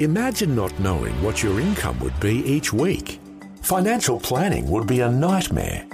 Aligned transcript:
Imagine 0.00 0.56
not 0.56 0.76
knowing 0.80 1.14
what 1.22 1.40
your 1.40 1.60
income 1.60 2.00
would 2.00 2.18
be 2.18 2.38
each 2.38 2.72
week. 2.72 3.20
Financial 3.62 4.18
planning 4.18 4.68
would 4.68 4.88
be 4.88 5.00
a 5.00 5.08
nightmare. 5.08 5.86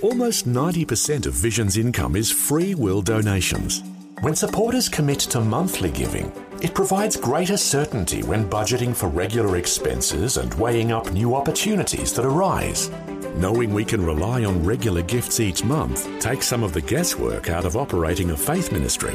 Almost 0.00 0.48
90% 0.48 1.26
of 1.26 1.34
Vision's 1.34 1.76
income 1.76 2.16
is 2.16 2.30
free 2.30 2.74
will 2.74 3.02
donations. 3.02 3.82
When 4.22 4.34
supporters 4.34 4.88
commit 4.88 5.20
to 5.20 5.40
monthly 5.42 5.90
giving, 5.90 6.32
it 6.62 6.74
provides 6.74 7.14
greater 7.14 7.58
certainty 7.58 8.22
when 8.22 8.48
budgeting 8.48 8.96
for 8.96 9.08
regular 9.08 9.58
expenses 9.58 10.38
and 10.38 10.54
weighing 10.54 10.90
up 10.90 11.12
new 11.12 11.34
opportunities 11.34 12.14
that 12.14 12.24
arise. 12.24 12.90
Knowing 13.36 13.74
we 13.74 13.84
can 13.84 14.02
rely 14.02 14.44
on 14.44 14.64
regular 14.64 15.02
gifts 15.02 15.40
each 15.40 15.62
month 15.62 16.08
takes 16.20 16.46
some 16.46 16.62
of 16.62 16.72
the 16.72 16.80
guesswork 16.80 17.50
out 17.50 17.66
of 17.66 17.76
operating 17.76 18.30
a 18.30 18.36
faith 18.36 18.72
ministry. 18.72 19.14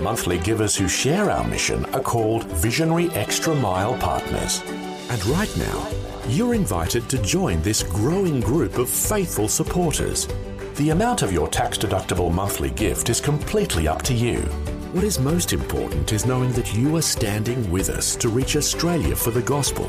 Monthly 0.00 0.38
givers 0.38 0.74
who 0.74 0.88
share 0.88 1.30
our 1.30 1.46
mission 1.46 1.84
are 1.94 2.00
called 2.00 2.44
Visionary 2.44 3.10
Extra 3.10 3.54
Mile 3.54 3.98
Partners. 3.98 4.62
And 5.10 5.26
right 5.26 5.54
now, 5.58 5.88
you're 6.26 6.54
invited 6.54 7.06
to 7.10 7.20
join 7.20 7.60
this 7.60 7.82
growing 7.82 8.40
group 8.40 8.78
of 8.78 8.88
faithful 8.88 9.46
supporters. 9.46 10.26
The 10.76 10.88
amount 10.90 11.20
of 11.20 11.34
your 11.34 11.48
tax 11.48 11.76
deductible 11.76 12.32
monthly 12.32 12.70
gift 12.70 13.10
is 13.10 13.20
completely 13.20 13.88
up 13.88 14.00
to 14.02 14.14
you. 14.14 14.38
What 14.92 15.04
is 15.04 15.18
most 15.20 15.52
important 15.52 16.14
is 16.14 16.24
knowing 16.24 16.52
that 16.52 16.74
you 16.74 16.96
are 16.96 17.02
standing 17.02 17.70
with 17.70 17.90
us 17.90 18.16
to 18.16 18.30
reach 18.30 18.56
Australia 18.56 19.14
for 19.14 19.30
the 19.32 19.42
gospel. 19.42 19.84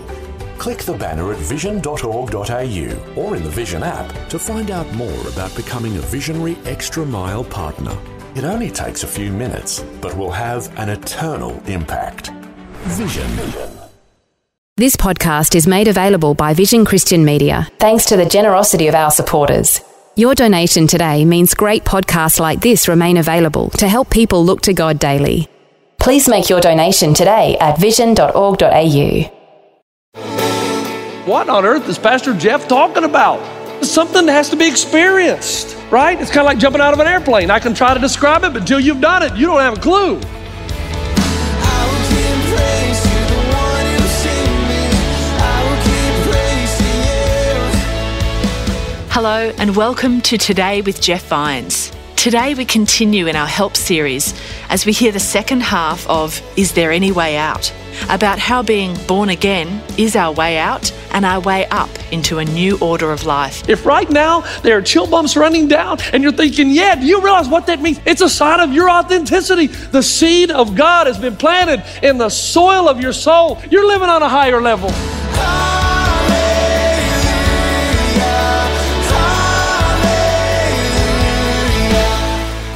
Click 0.58 0.80
the 0.80 0.94
banner 0.94 1.32
at 1.32 1.40
vision.org.au 1.40 3.14
or 3.16 3.36
in 3.38 3.44
the 3.44 3.50
Vision 3.50 3.82
app 3.82 4.30
to 4.30 4.38
find 4.38 4.72
out 4.72 4.92
more 4.94 5.28
about 5.30 5.56
becoming 5.56 5.96
a 5.96 6.02
Visionary 6.02 6.58
Extra 6.66 7.06
Mile 7.06 7.46
partner. 7.46 7.98
It 8.34 8.46
only 8.46 8.72
takes 8.72 9.04
a 9.04 9.08
few 9.08 9.30
minutes, 9.30 9.84
but 10.00 10.16
will 10.16 10.32
have 10.32 10.72
an 10.80 10.88
eternal 10.88 11.62
impact. 11.68 12.32
Vision. 12.84 13.30
This 14.78 14.96
podcast 14.96 15.54
is 15.54 15.68
made 15.68 15.90
available 15.90 16.34
by 16.34 16.54
Vision 16.54 16.86
Christian 16.86 17.26
Media 17.26 17.68
thanks 17.78 18.06
to 18.06 18.16
the 18.16 18.26
generosity 18.26 18.88
of 18.88 18.96
our 18.96 19.12
supporters. 19.12 19.82
Your 20.16 20.34
donation 20.34 20.88
today 20.88 21.26
means 21.26 21.54
great 21.54 21.84
podcasts 21.84 22.40
like 22.40 22.62
this 22.62 22.88
remain 22.88 23.18
available 23.18 23.70
to 23.72 23.88
help 23.90 24.10
people 24.10 24.46
look 24.46 24.62
to 24.62 24.74
God 24.74 24.98
daily. 24.98 25.50
Please 26.00 26.30
make 26.30 26.50
your 26.50 26.62
donation 26.62 27.14
today 27.14 27.58
at 27.60 27.78
vision.org.au. 27.80 29.22
What 31.26 31.50
on 31.50 31.66
earth 31.66 31.88
is 31.90 32.00
Pastor 32.00 32.34
Jeff 32.34 32.68
talking 32.68 33.04
about? 33.04 33.40
Something 33.84 34.28
that 34.28 34.34
has 34.34 34.50
to 34.52 34.56
be 34.56 34.68
experienced, 34.68 35.76
right? 35.92 36.20
It's 36.20 36.30
kind 36.30 36.42
of 36.42 36.46
like 36.46 36.60
jumping 36.60 36.82
out 36.82 36.94
of 36.94 37.00
an 37.00 37.08
airplane. 37.08 37.50
I 37.50 37.60
can 37.60 37.74
try 37.74 37.94
to 37.94 38.00
describe 38.00 38.44
it, 38.44 38.54
but 38.54 38.62
until 38.62 38.80
you've 38.80 39.02
done 39.02 39.24
it, 39.24 39.36
you 39.36 39.48
don't 39.48 39.60
have 39.60 39.78
a 39.78 39.82
clue. 39.82 40.20
Hello, 49.10 49.52
and 49.58 49.76
welcome 49.76 50.22
to 50.22 50.38
Today 50.38 50.82
with 50.82 51.02
Jeff 51.02 51.28
Vines. 51.28 51.92
Today, 52.22 52.54
we 52.54 52.66
continue 52.66 53.26
in 53.26 53.36
our 53.36 53.48
Help 53.48 53.76
series 53.76 54.40
as 54.70 54.86
we 54.86 54.92
hear 54.92 55.12
the 55.12 55.20
second 55.20 55.64
half 55.64 56.08
of 56.08 56.40
Is 56.56 56.74
There 56.74 56.92
Any 56.92 57.12
Way 57.12 57.36
Out? 57.36 57.74
about 58.10 58.38
how 58.38 58.62
being 58.62 58.96
born 59.08 59.30
again 59.30 59.82
is 59.98 60.16
our 60.16 60.32
way 60.32 60.60
out 60.60 60.94
and 61.14 61.26
our 61.26 61.40
way 61.40 61.66
up 61.70 61.90
into 62.14 62.38
a 62.38 62.46
new 62.46 62.78
order 62.78 63.12
of 63.12 63.26
life. 63.26 63.68
If 63.68 63.88
right 63.88 64.08
now 64.08 64.42
there 64.62 64.78
are 64.78 64.84
chill 64.84 65.08
bumps 65.08 65.36
running 65.36 65.68
down 65.68 65.98
and 66.14 66.22
you're 66.22 66.32
thinking, 66.32 66.70
yeah, 66.70 66.94
do 66.94 67.08
you 67.08 67.22
realize 67.22 67.50
what 67.50 67.66
that 67.66 67.82
means? 67.82 68.00
It's 68.06 68.22
a 68.22 68.30
sign 68.30 68.60
of 68.60 68.72
your 68.72 68.88
authenticity. 68.88 69.66
The 69.66 70.04
seed 70.04 70.52
of 70.52 70.76
God 70.76 71.08
has 71.08 71.18
been 71.18 71.36
planted 71.36 71.84
in 72.06 72.20
the 72.20 72.30
soil 72.30 72.88
of 72.88 73.02
your 73.02 73.14
soul. 73.14 73.60
You're 73.72 73.88
living 73.88 74.10
on 74.10 74.22
a 74.22 74.30
higher 74.30 74.62
level. 74.62 74.92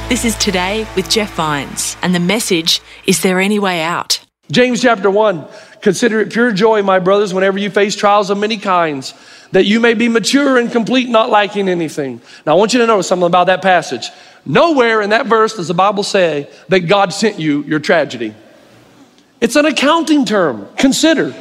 This 0.07 0.23
is 0.23 0.35
Today 0.35 0.85
with 0.95 1.09
Jeff 1.09 1.33
Vines, 1.33 1.97
and 2.03 2.13
the 2.13 2.19
message 2.19 2.79
is 3.07 3.23
there 3.23 3.39
any 3.39 3.57
way 3.57 3.81
out? 3.81 4.23
James 4.51 4.79
chapter 4.79 5.09
1 5.09 5.47
Consider 5.81 6.19
it 6.19 6.31
pure 6.31 6.51
joy, 6.51 6.83
my 6.83 6.99
brothers, 6.99 7.33
whenever 7.33 7.57
you 7.57 7.71
face 7.71 7.95
trials 7.95 8.29
of 8.29 8.37
many 8.37 8.57
kinds, 8.57 9.15
that 9.51 9.65
you 9.65 9.79
may 9.79 9.95
be 9.95 10.07
mature 10.07 10.59
and 10.59 10.71
complete, 10.71 11.09
not 11.09 11.31
lacking 11.31 11.67
anything. 11.67 12.21
Now, 12.45 12.51
I 12.51 12.55
want 12.55 12.71
you 12.73 12.79
to 12.81 12.85
notice 12.85 13.07
something 13.07 13.25
about 13.25 13.47
that 13.47 13.63
passage. 13.63 14.11
Nowhere 14.45 15.01
in 15.01 15.09
that 15.09 15.25
verse 15.25 15.55
does 15.55 15.69
the 15.69 15.73
Bible 15.73 16.03
say 16.03 16.51
that 16.69 16.81
God 16.81 17.11
sent 17.11 17.39
you 17.39 17.63
your 17.63 17.79
tragedy. 17.79 18.35
It's 19.41 19.55
an 19.55 19.65
accounting 19.65 20.23
term. 20.23 20.67
Consider. 20.77 21.33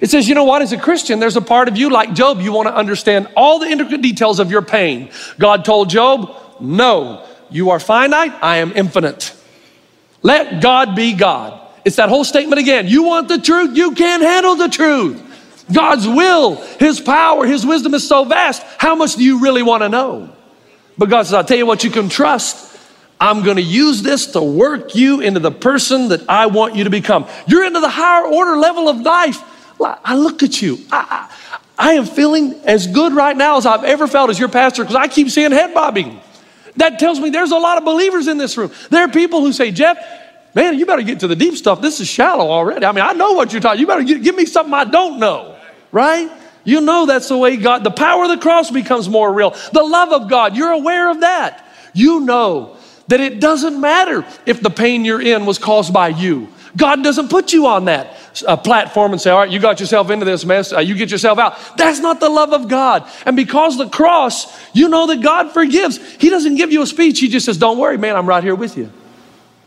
It 0.00 0.08
says, 0.08 0.26
you 0.26 0.34
know 0.34 0.44
what, 0.44 0.62
as 0.62 0.72
a 0.72 0.78
Christian, 0.78 1.20
there's 1.20 1.36
a 1.36 1.42
part 1.42 1.68
of 1.68 1.76
you 1.76 1.90
like 1.90 2.14
Job, 2.14 2.40
you 2.40 2.52
want 2.52 2.68
to 2.68 2.74
understand 2.74 3.28
all 3.36 3.58
the 3.58 3.66
intricate 3.66 4.00
details 4.00 4.40
of 4.40 4.50
your 4.50 4.62
pain. 4.62 5.10
God 5.38 5.66
told 5.66 5.90
Job, 5.90 6.34
no, 6.58 7.26
you 7.50 7.70
are 7.70 7.80
finite, 7.80 8.32
I 8.42 8.58
am 8.58 8.72
infinite. 8.74 9.34
Let 10.22 10.60
God 10.62 10.96
be 10.96 11.12
God. 11.12 11.60
It's 11.84 11.96
that 11.96 12.08
whole 12.08 12.24
statement 12.24 12.60
again. 12.60 12.86
You 12.86 13.04
want 13.04 13.28
the 13.28 13.38
truth, 13.38 13.76
you 13.76 13.92
can't 13.94 14.22
handle 14.22 14.56
the 14.56 14.68
truth. 14.68 15.24
God's 15.72 16.06
will, 16.06 16.56
His 16.78 17.00
power, 17.00 17.46
His 17.46 17.64
wisdom 17.64 17.94
is 17.94 18.06
so 18.06 18.24
vast. 18.24 18.62
How 18.78 18.94
much 18.94 19.16
do 19.16 19.24
you 19.24 19.40
really 19.40 19.62
want 19.62 19.82
to 19.82 19.88
know? 19.88 20.30
But 20.96 21.10
God 21.10 21.22
says, 21.22 21.34
I'll 21.34 21.44
tell 21.44 21.56
you 21.56 21.66
what 21.66 21.84
you 21.84 21.90
can 21.90 22.08
trust. 22.08 22.76
I'm 23.20 23.42
going 23.42 23.56
to 23.56 23.62
use 23.62 24.02
this 24.02 24.28
to 24.32 24.42
work 24.42 24.94
you 24.94 25.20
into 25.20 25.40
the 25.40 25.50
person 25.50 26.08
that 26.08 26.28
I 26.28 26.46
want 26.46 26.76
you 26.76 26.84
to 26.84 26.90
become. 26.90 27.26
You're 27.46 27.64
into 27.64 27.80
the 27.80 27.88
higher 27.88 28.26
order 28.26 28.56
level 28.56 28.88
of 28.88 29.00
life. 29.00 29.42
I 29.80 30.16
look 30.16 30.42
at 30.42 30.60
you. 30.60 30.78
I, 30.90 31.28
I, 31.78 31.90
I 31.90 31.92
am 31.92 32.06
feeling 32.06 32.54
as 32.64 32.86
good 32.86 33.12
right 33.12 33.36
now 33.36 33.56
as 33.56 33.66
I've 33.66 33.84
ever 33.84 34.06
felt 34.06 34.30
as 34.30 34.38
your 34.38 34.48
pastor 34.48 34.82
because 34.82 34.96
I 34.96 35.08
keep 35.08 35.30
seeing 35.30 35.52
head 35.52 35.74
bobbing. 35.74 36.20
That 36.78 36.98
tells 36.98 37.20
me 37.20 37.30
there's 37.30 37.50
a 37.50 37.58
lot 37.58 37.78
of 37.78 37.84
believers 37.84 38.28
in 38.28 38.38
this 38.38 38.56
room. 38.56 38.72
There 38.90 39.04
are 39.04 39.08
people 39.08 39.40
who 39.40 39.52
say, 39.52 39.70
Jeff, 39.72 39.98
man, 40.54 40.78
you 40.78 40.86
better 40.86 41.02
get 41.02 41.20
to 41.20 41.26
the 41.26 41.36
deep 41.36 41.56
stuff. 41.56 41.80
This 41.80 42.00
is 42.00 42.08
shallow 42.08 42.48
already. 42.48 42.86
I 42.86 42.92
mean, 42.92 43.04
I 43.04 43.12
know 43.12 43.32
what 43.32 43.52
you're 43.52 43.60
talking. 43.60 43.80
You 43.80 43.86
better 43.86 44.04
get, 44.04 44.22
give 44.22 44.36
me 44.36 44.46
something 44.46 44.72
I 44.72 44.84
don't 44.84 45.18
know, 45.18 45.58
right? 45.90 46.30
You 46.62 46.80
know 46.80 47.06
that's 47.06 47.28
the 47.28 47.36
way 47.36 47.56
God, 47.56 47.82
the 47.82 47.90
power 47.90 48.24
of 48.24 48.30
the 48.30 48.38
cross 48.38 48.70
becomes 48.70 49.08
more 49.08 49.32
real. 49.32 49.50
The 49.72 49.82
love 49.82 50.12
of 50.12 50.30
God, 50.30 50.56
you're 50.56 50.70
aware 50.70 51.10
of 51.10 51.20
that. 51.20 51.64
You 51.94 52.20
know 52.20 52.76
that 53.08 53.20
it 53.20 53.40
doesn't 53.40 53.80
matter 53.80 54.24
if 54.46 54.60
the 54.60 54.70
pain 54.70 55.04
you're 55.04 55.20
in 55.20 55.46
was 55.46 55.58
caused 55.58 55.92
by 55.92 56.08
you. 56.08 56.48
God 56.76 57.02
doesn't 57.02 57.28
put 57.28 57.52
you 57.52 57.66
on 57.66 57.86
that 57.86 58.17
uh, 58.46 58.56
platform 58.56 59.12
and 59.12 59.20
say, 59.20 59.30
All 59.30 59.38
right, 59.38 59.50
you 59.50 59.58
got 59.58 59.80
yourself 59.80 60.10
into 60.10 60.24
this 60.24 60.44
mess, 60.44 60.72
uh, 60.72 60.80
you 60.80 60.94
get 60.94 61.10
yourself 61.10 61.38
out. 61.38 61.56
That's 61.76 62.00
not 62.00 62.20
the 62.20 62.28
love 62.28 62.52
of 62.52 62.68
God. 62.68 63.08
And 63.24 63.36
because 63.36 63.78
the 63.78 63.88
cross, 63.88 64.46
you 64.74 64.88
know 64.88 65.06
that 65.06 65.20
God 65.20 65.52
forgives. 65.52 65.98
He 66.16 66.30
doesn't 66.30 66.56
give 66.56 66.72
you 66.72 66.82
a 66.82 66.86
speech, 66.86 67.20
He 67.20 67.28
just 67.28 67.46
says, 67.46 67.56
Don't 67.56 67.78
worry, 67.78 67.98
man, 67.98 68.16
I'm 68.16 68.26
right 68.26 68.42
here 68.42 68.54
with 68.54 68.76
you. 68.76 68.90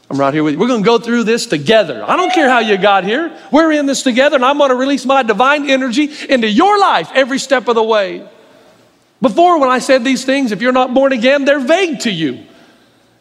I'm 0.10 0.20
right 0.20 0.34
here 0.34 0.44
with 0.44 0.56
you. 0.56 0.60
We're 0.60 0.68
going 0.68 0.84
to 0.84 0.86
go 0.86 1.00
through 1.00 1.24
this 1.24 1.46
together. 1.46 2.04
I 2.06 2.18
don't 2.18 2.34
care 2.34 2.50
how 2.50 2.60
you 2.60 2.78
got 2.78 3.06
here. 3.06 3.38
We're 3.50 3.72
in 3.72 3.86
this 3.86 4.04
together, 4.04 4.36
and 4.36 4.44
I'm 4.44 4.58
going 4.58 4.70
to 4.70 4.76
release 4.76 5.06
my 5.06 5.24
divine 5.24 5.70
energy 5.70 6.10
into 6.28 6.50
your 6.50 6.78
life 6.78 7.10
every 7.14 7.40
step 7.40 7.70
of 7.70 7.76
the 7.76 7.84
way. 7.84 8.28
Before, 9.22 9.60
when 9.60 9.70
I 9.70 9.80
said 9.80 10.04
these 10.04 10.26
things, 10.26 10.52
if 10.52 10.62
you're 10.62 10.74
not 10.74 10.94
born 10.94 11.14
again, 11.14 11.46
they're 11.46 11.60
vague 11.60 12.02
to 12.02 12.12
you. 12.12 12.44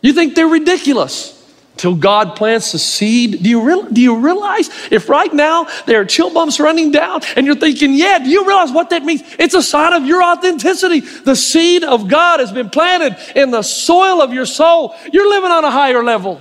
You 0.02 0.12
think 0.12 0.34
they're 0.34 0.48
ridiculous 0.48 1.39
till 1.80 1.94
God 1.94 2.36
plants 2.36 2.72
the 2.72 2.78
seed. 2.78 3.42
Do 3.42 3.48
you, 3.48 3.62
real, 3.62 3.84
do 3.84 4.02
you 4.02 4.18
realize 4.18 4.68
if 4.90 5.08
right 5.08 5.32
now 5.32 5.66
there 5.86 6.02
are 6.02 6.04
chill 6.04 6.32
bumps 6.32 6.60
running 6.60 6.90
down 6.90 7.22
and 7.36 7.46
you're 7.46 7.56
thinking, 7.56 7.94
yeah, 7.94 8.18
do 8.18 8.28
you 8.28 8.46
realize 8.46 8.70
what 8.70 8.90
that 8.90 9.02
means? 9.02 9.22
It's 9.38 9.54
a 9.54 9.62
sign 9.62 9.94
of 9.94 10.04
your 10.04 10.22
authenticity. 10.22 11.00
The 11.00 11.34
seed 11.34 11.82
of 11.82 12.06
God 12.06 12.40
has 12.40 12.52
been 12.52 12.68
planted 12.68 13.16
in 13.34 13.50
the 13.50 13.62
soil 13.62 14.20
of 14.20 14.34
your 14.34 14.44
soul. 14.44 14.94
You're 15.10 15.30
living 15.30 15.50
on 15.50 15.64
a 15.64 15.70
higher 15.70 16.04
level. 16.04 16.38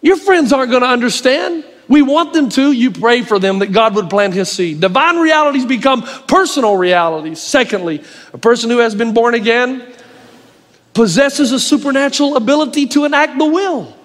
Your 0.00 0.16
friends 0.16 0.50
aren't 0.50 0.70
going 0.70 0.82
to 0.82 0.88
understand. 0.88 1.64
We 1.86 2.00
want 2.00 2.32
them 2.32 2.48
to. 2.50 2.72
You 2.72 2.90
pray 2.90 3.20
for 3.20 3.38
them 3.38 3.58
that 3.58 3.72
God 3.72 3.94
would 3.96 4.08
plant 4.08 4.32
his 4.32 4.50
seed. 4.50 4.80
Divine 4.80 5.18
realities 5.18 5.66
become 5.66 6.02
personal 6.26 6.76
realities. 6.76 7.38
Secondly, 7.40 8.02
a 8.32 8.38
person 8.38 8.70
who 8.70 8.78
has 8.78 8.94
been 8.94 9.12
born 9.12 9.34
again 9.34 9.92
possesses 10.94 11.52
a 11.52 11.60
supernatural 11.60 12.36
ability 12.36 12.86
to 12.86 13.04
enact 13.04 13.38
the 13.38 13.44
will. 13.44 13.97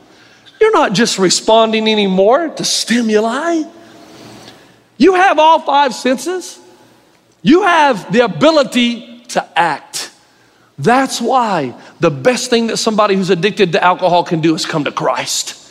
You're 0.64 0.72
not 0.72 0.94
just 0.94 1.20
responding 1.20 1.90
anymore 1.90 2.48
to 2.48 2.64
stimuli. 2.64 3.64
You 4.98 5.16
have 5.16 5.38
all 5.38 5.60
five 5.60 5.94
senses. 5.94 6.58
You 7.42 7.64
have 7.64 8.14
the 8.14 8.24
ability 8.24 9.26
to 9.36 9.60
act. 9.60 10.10
That's 10.80 11.20
why 11.20 11.76
the 12.00 12.10
best 12.10 12.50
thing 12.50 12.68
that 12.68 12.78
somebody 12.78 13.18
who's 13.18 13.30
addicted 13.30 13.74
to 13.74 13.84
alcohol 13.84 14.24
can 14.24 14.40
do 14.40 14.56
is 14.56 14.66
come 14.66 14.86
to 14.86 14.92
Christ. 14.94 15.70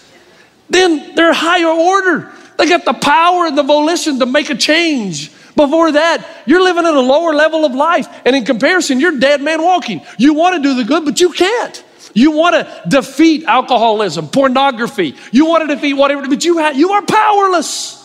Then 0.69 1.15
they're 1.15 1.33
higher 1.33 1.69
order. 1.69 2.31
They 2.59 2.69
got 2.69 2.85
the 2.85 2.93
power 2.93 3.47
and 3.47 3.57
the 3.57 3.63
volition 3.63 4.19
to 4.19 4.27
make 4.27 4.51
a 4.51 4.55
change. 4.55 5.33
Before 5.57 5.91
that, 5.93 6.43
you're 6.45 6.63
living 6.63 6.85
at 6.85 6.93
a 6.93 7.01
lower 7.01 7.33
level 7.33 7.65
of 7.65 7.75
life. 7.75 8.09
And 8.27 8.37
in 8.37 8.45
comparison, 8.45 9.01
you're 9.01 9.19
dead 9.19 9.41
man 9.41 9.63
walking. 9.63 10.03
You 10.19 10.35
want 10.35 10.57
to 10.57 10.63
do 10.63 10.75
the 10.75 10.85
good, 10.85 11.07
but 11.07 11.19
you 11.19 11.33
can't. 11.33 11.83
You 12.15 12.33
want 12.33 12.55
to 12.55 12.83
defeat 12.89 13.45
alcoholism, 13.45 14.29
pornography. 14.29 15.17
You 15.31 15.47
want 15.47 15.69
to 15.69 15.75
defeat 15.75 15.95
whatever, 15.95 16.29
but 16.29 16.45
you, 16.45 16.61
you 16.73 16.91
are 16.93 17.03
powerless. 17.03 17.99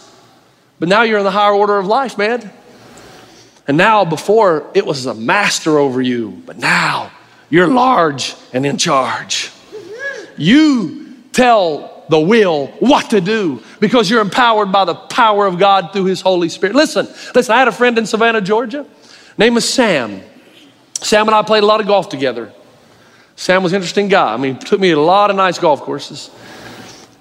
But 0.80 0.90
now 0.90 1.04
you're 1.04 1.18
in 1.18 1.24
the 1.24 1.32
higher 1.32 1.54
order 1.54 1.78
of 1.78 1.88
life, 1.88 2.18
man. 2.18 2.52
And 3.68 3.76
now, 3.76 4.06
before 4.06 4.70
it 4.74 4.86
was 4.86 5.06
a 5.06 5.14
master 5.14 5.78
over 5.78 6.02
you, 6.02 6.42
but 6.46 6.58
now 6.58 7.12
you're 7.50 7.68
large 7.68 8.36
and 8.54 8.66
in 8.66 8.78
charge. 8.78 9.52
You 10.38 11.16
tell 11.34 12.06
the 12.10 12.20
will 12.20 12.68
what 12.80 13.10
to 13.10 13.20
do 13.20 13.62
because 13.80 14.10
you're 14.10 14.22
empowered 14.22 14.72
by 14.72 14.86
the 14.86 14.96
power 14.96 15.46
of 15.46 15.60
God 15.60 15.92
through 15.92 16.06
His 16.06 16.22
Holy 16.22 16.48
Spirit. 16.48 16.76
Listen, 16.76 17.08
listen, 17.36 17.54
I 17.54 17.60
had 17.60 17.68
a 17.68 17.74
friend 17.74 17.98
in 17.98 18.06
Savannah, 18.06 18.42
Georgia. 18.42 18.86
Name 19.38 19.56
was 19.56 19.68
Sam. 19.68 20.22
Sam 20.94 21.28
and 21.28 21.36
I 21.36 21.42
played 21.42 21.64
a 21.64 21.66
lot 21.66 21.82
of 21.82 21.88
golf 21.88 22.10
together. 22.10 22.54
Sam 23.38 23.62
was 23.62 23.72
an 23.72 23.78
interesting 23.78 24.08
guy. 24.08 24.34
I 24.34 24.38
mean, 24.38 24.58
took 24.58 24.80
me 24.80 24.90
to 24.90 24.96
a 24.96 25.00
lot 25.00 25.30
of 25.30 25.36
nice 25.36 25.60
golf 25.60 25.82
courses. 25.82 26.32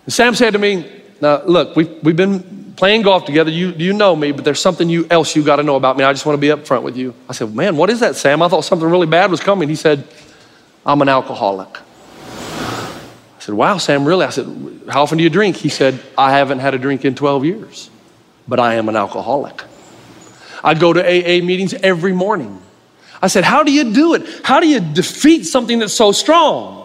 And 0.04 0.12
Sam 0.12 0.34
said 0.34 0.54
to 0.54 0.58
me, 0.58 0.90
Now, 1.20 1.42
look, 1.44 1.76
we've, 1.76 2.02
we've 2.02 2.16
been 2.16 2.72
playing 2.74 3.02
golf 3.02 3.26
together. 3.26 3.50
You, 3.50 3.68
you 3.72 3.92
know 3.92 4.16
me, 4.16 4.32
but 4.32 4.44
there's 4.44 4.60
something 4.60 4.88
you, 4.88 5.06
else 5.10 5.36
you 5.36 5.44
got 5.44 5.56
to 5.56 5.62
know 5.62 5.76
about 5.76 5.96
me. 5.96 6.04
I 6.04 6.12
just 6.12 6.24
want 6.24 6.34
to 6.34 6.40
be 6.40 6.48
upfront 6.48 6.82
with 6.82 6.96
you. 6.96 7.14
I 7.28 7.34
said, 7.34 7.54
Man, 7.54 7.76
what 7.76 7.90
is 7.90 8.00
that, 8.00 8.16
Sam? 8.16 8.40
I 8.40 8.48
thought 8.48 8.64
something 8.64 8.88
really 8.88 9.06
bad 9.06 9.30
was 9.30 9.40
coming. 9.40 9.68
He 9.68 9.76
said, 9.76 10.08
I'm 10.86 11.02
an 11.02 11.08
alcoholic. 11.10 11.68
I 11.76 13.40
said, 13.40 13.54
Wow, 13.54 13.76
Sam, 13.76 14.06
really? 14.06 14.24
I 14.24 14.30
said, 14.30 14.46
How 14.88 15.02
often 15.02 15.18
do 15.18 15.24
you 15.24 15.30
drink? 15.30 15.56
He 15.56 15.68
said, 15.68 16.00
I 16.16 16.32
haven't 16.32 16.60
had 16.60 16.72
a 16.72 16.78
drink 16.78 17.04
in 17.04 17.14
12 17.14 17.44
years, 17.44 17.90
but 18.48 18.58
I 18.58 18.76
am 18.76 18.88
an 18.88 18.96
alcoholic. 18.96 19.62
I 20.64 20.72
go 20.72 20.94
to 20.94 21.00
AA 21.00 21.44
meetings 21.44 21.74
every 21.74 22.14
morning. 22.14 22.62
I 23.22 23.28
said, 23.28 23.44
How 23.44 23.62
do 23.62 23.72
you 23.72 23.92
do 23.92 24.14
it? 24.14 24.22
How 24.44 24.60
do 24.60 24.68
you 24.68 24.80
defeat 24.80 25.44
something 25.44 25.78
that's 25.78 25.94
so 25.94 26.12
strong? 26.12 26.84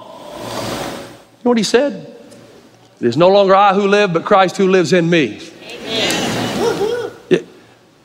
You 1.39 1.45
know 1.45 1.51
what 1.51 1.57
he 1.57 1.63
said? 1.63 2.07
It 2.99 3.07
is 3.07 3.17
no 3.17 3.29
longer 3.29 3.55
I 3.55 3.73
who 3.73 3.87
live, 3.87 4.13
but 4.13 4.25
Christ 4.25 4.57
who 4.57 4.67
lives 4.67 4.93
in 4.93 5.09
me. 5.09 5.41
Amen. 5.63 6.21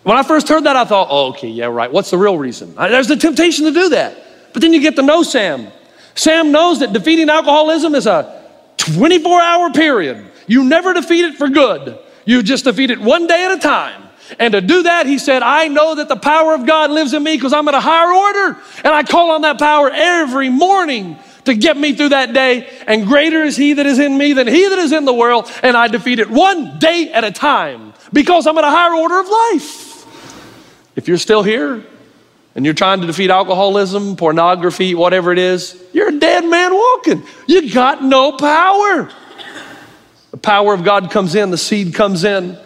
When 0.06 0.16
I 0.16 0.22
first 0.22 0.48
heard 0.48 0.62
that, 0.62 0.76
I 0.76 0.84
thought, 0.84 1.08
oh, 1.10 1.30
okay, 1.30 1.48
yeah, 1.48 1.66
right. 1.66 1.90
What's 1.90 2.10
the 2.10 2.16
real 2.16 2.38
reason? 2.38 2.76
There's 2.76 3.08
the 3.08 3.16
temptation 3.16 3.64
to 3.64 3.72
do 3.72 3.88
that. 3.88 4.16
But 4.52 4.62
then 4.62 4.72
you 4.72 4.80
get 4.80 4.94
to 4.94 5.02
know 5.02 5.24
Sam. 5.24 5.66
Sam 6.14 6.52
knows 6.52 6.78
that 6.78 6.92
defeating 6.92 7.28
alcoholism 7.28 7.92
is 7.96 8.06
a 8.06 8.48
24 8.76 9.40
hour 9.40 9.72
period. 9.72 10.30
You 10.46 10.62
never 10.62 10.94
defeat 10.94 11.24
it 11.24 11.34
for 11.34 11.48
good, 11.48 11.98
you 12.24 12.44
just 12.44 12.62
defeat 12.66 12.92
it 12.92 13.00
one 13.00 13.26
day 13.26 13.46
at 13.46 13.50
a 13.50 13.58
time. 13.58 14.05
And 14.38 14.52
to 14.52 14.60
do 14.60 14.84
that, 14.84 15.06
he 15.06 15.18
said, 15.18 15.42
I 15.42 15.68
know 15.68 15.94
that 15.96 16.08
the 16.08 16.16
power 16.16 16.54
of 16.54 16.66
God 16.66 16.90
lives 16.90 17.14
in 17.14 17.22
me 17.22 17.36
because 17.36 17.52
I'm 17.52 17.66
at 17.68 17.74
a 17.74 17.80
higher 17.80 18.12
order. 18.12 18.60
And 18.78 18.94
I 18.94 19.02
call 19.02 19.30
on 19.30 19.42
that 19.42 19.58
power 19.58 19.90
every 19.92 20.48
morning 20.48 21.16
to 21.44 21.54
get 21.54 21.76
me 21.76 21.94
through 21.94 22.10
that 22.10 22.32
day. 22.32 22.68
And 22.86 23.06
greater 23.06 23.42
is 23.42 23.56
he 23.56 23.74
that 23.74 23.86
is 23.86 23.98
in 23.98 24.18
me 24.18 24.32
than 24.32 24.46
he 24.46 24.68
that 24.68 24.78
is 24.78 24.92
in 24.92 25.04
the 25.04 25.14
world. 25.14 25.50
And 25.62 25.76
I 25.76 25.88
defeat 25.88 26.18
it 26.18 26.28
one 26.28 26.78
day 26.78 27.12
at 27.12 27.24
a 27.24 27.30
time 27.30 27.94
because 28.12 28.46
I'm 28.46 28.58
at 28.58 28.64
a 28.64 28.70
higher 28.70 28.94
order 28.94 29.18
of 29.18 29.28
life. 29.28 29.86
If 30.96 31.08
you're 31.08 31.18
still 31.18 31.42
here 31.42 31.84
and 32.54 32.64
you're 32.64 32.74
trying 32.74 33.00
to 33.02 33.06
defeat 33.06 33.30
alcoholism, 33.30 34.16
pornography, 34.16 34.94
whatever 34.94 35.32
it 35.32 35.38
is, 35.38 35.80
you're 35.92 36.08
a 36.08 36.18
dead 36.18 36.44
man 36.44 36.74
walking. 36.74 37.22
You 37.46 37.72
got 37.72 38.02
no 38.02 38.32
power. 38.32 39.10
The 40.30 40.36
power 40.36 40.74
of 40.74 40.84
God 40.84 41.10
comes 41.10 41.34
in, 41.34 41.50
the 41.50 41.58
seed 41.58 41.94
comes 41.94 42.24
in. 42.24 42.58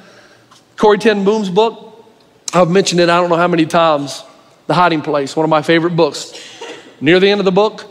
Corrie 0.81 0.97
ten 0.97 1.25
Boom's 1.25 1.51
book, 1.51 2.07
I've 2.55 2.71
mentioned 2.71 3.03
it 3.03 3.11
I 3.11 3.21
don't 3.21 3.29
know 3.29 3.37
how 3.37 3.49
many 3.49 3.67
times. 3.67 4.25
The 4.67 4.73
Hiding 4.73 5.03
Place, 5.03 5.37
one 5.37 5.45
of 5.45 5.51
my 5.51 5.61
favorite 5.61 5.95
books. 5.95 6.33
Near 7.03 7.21
the 7.21 7.29
end 7.29 7.39
of 7.39 7.45
the 7.45 7.53
book, 7.53 7.85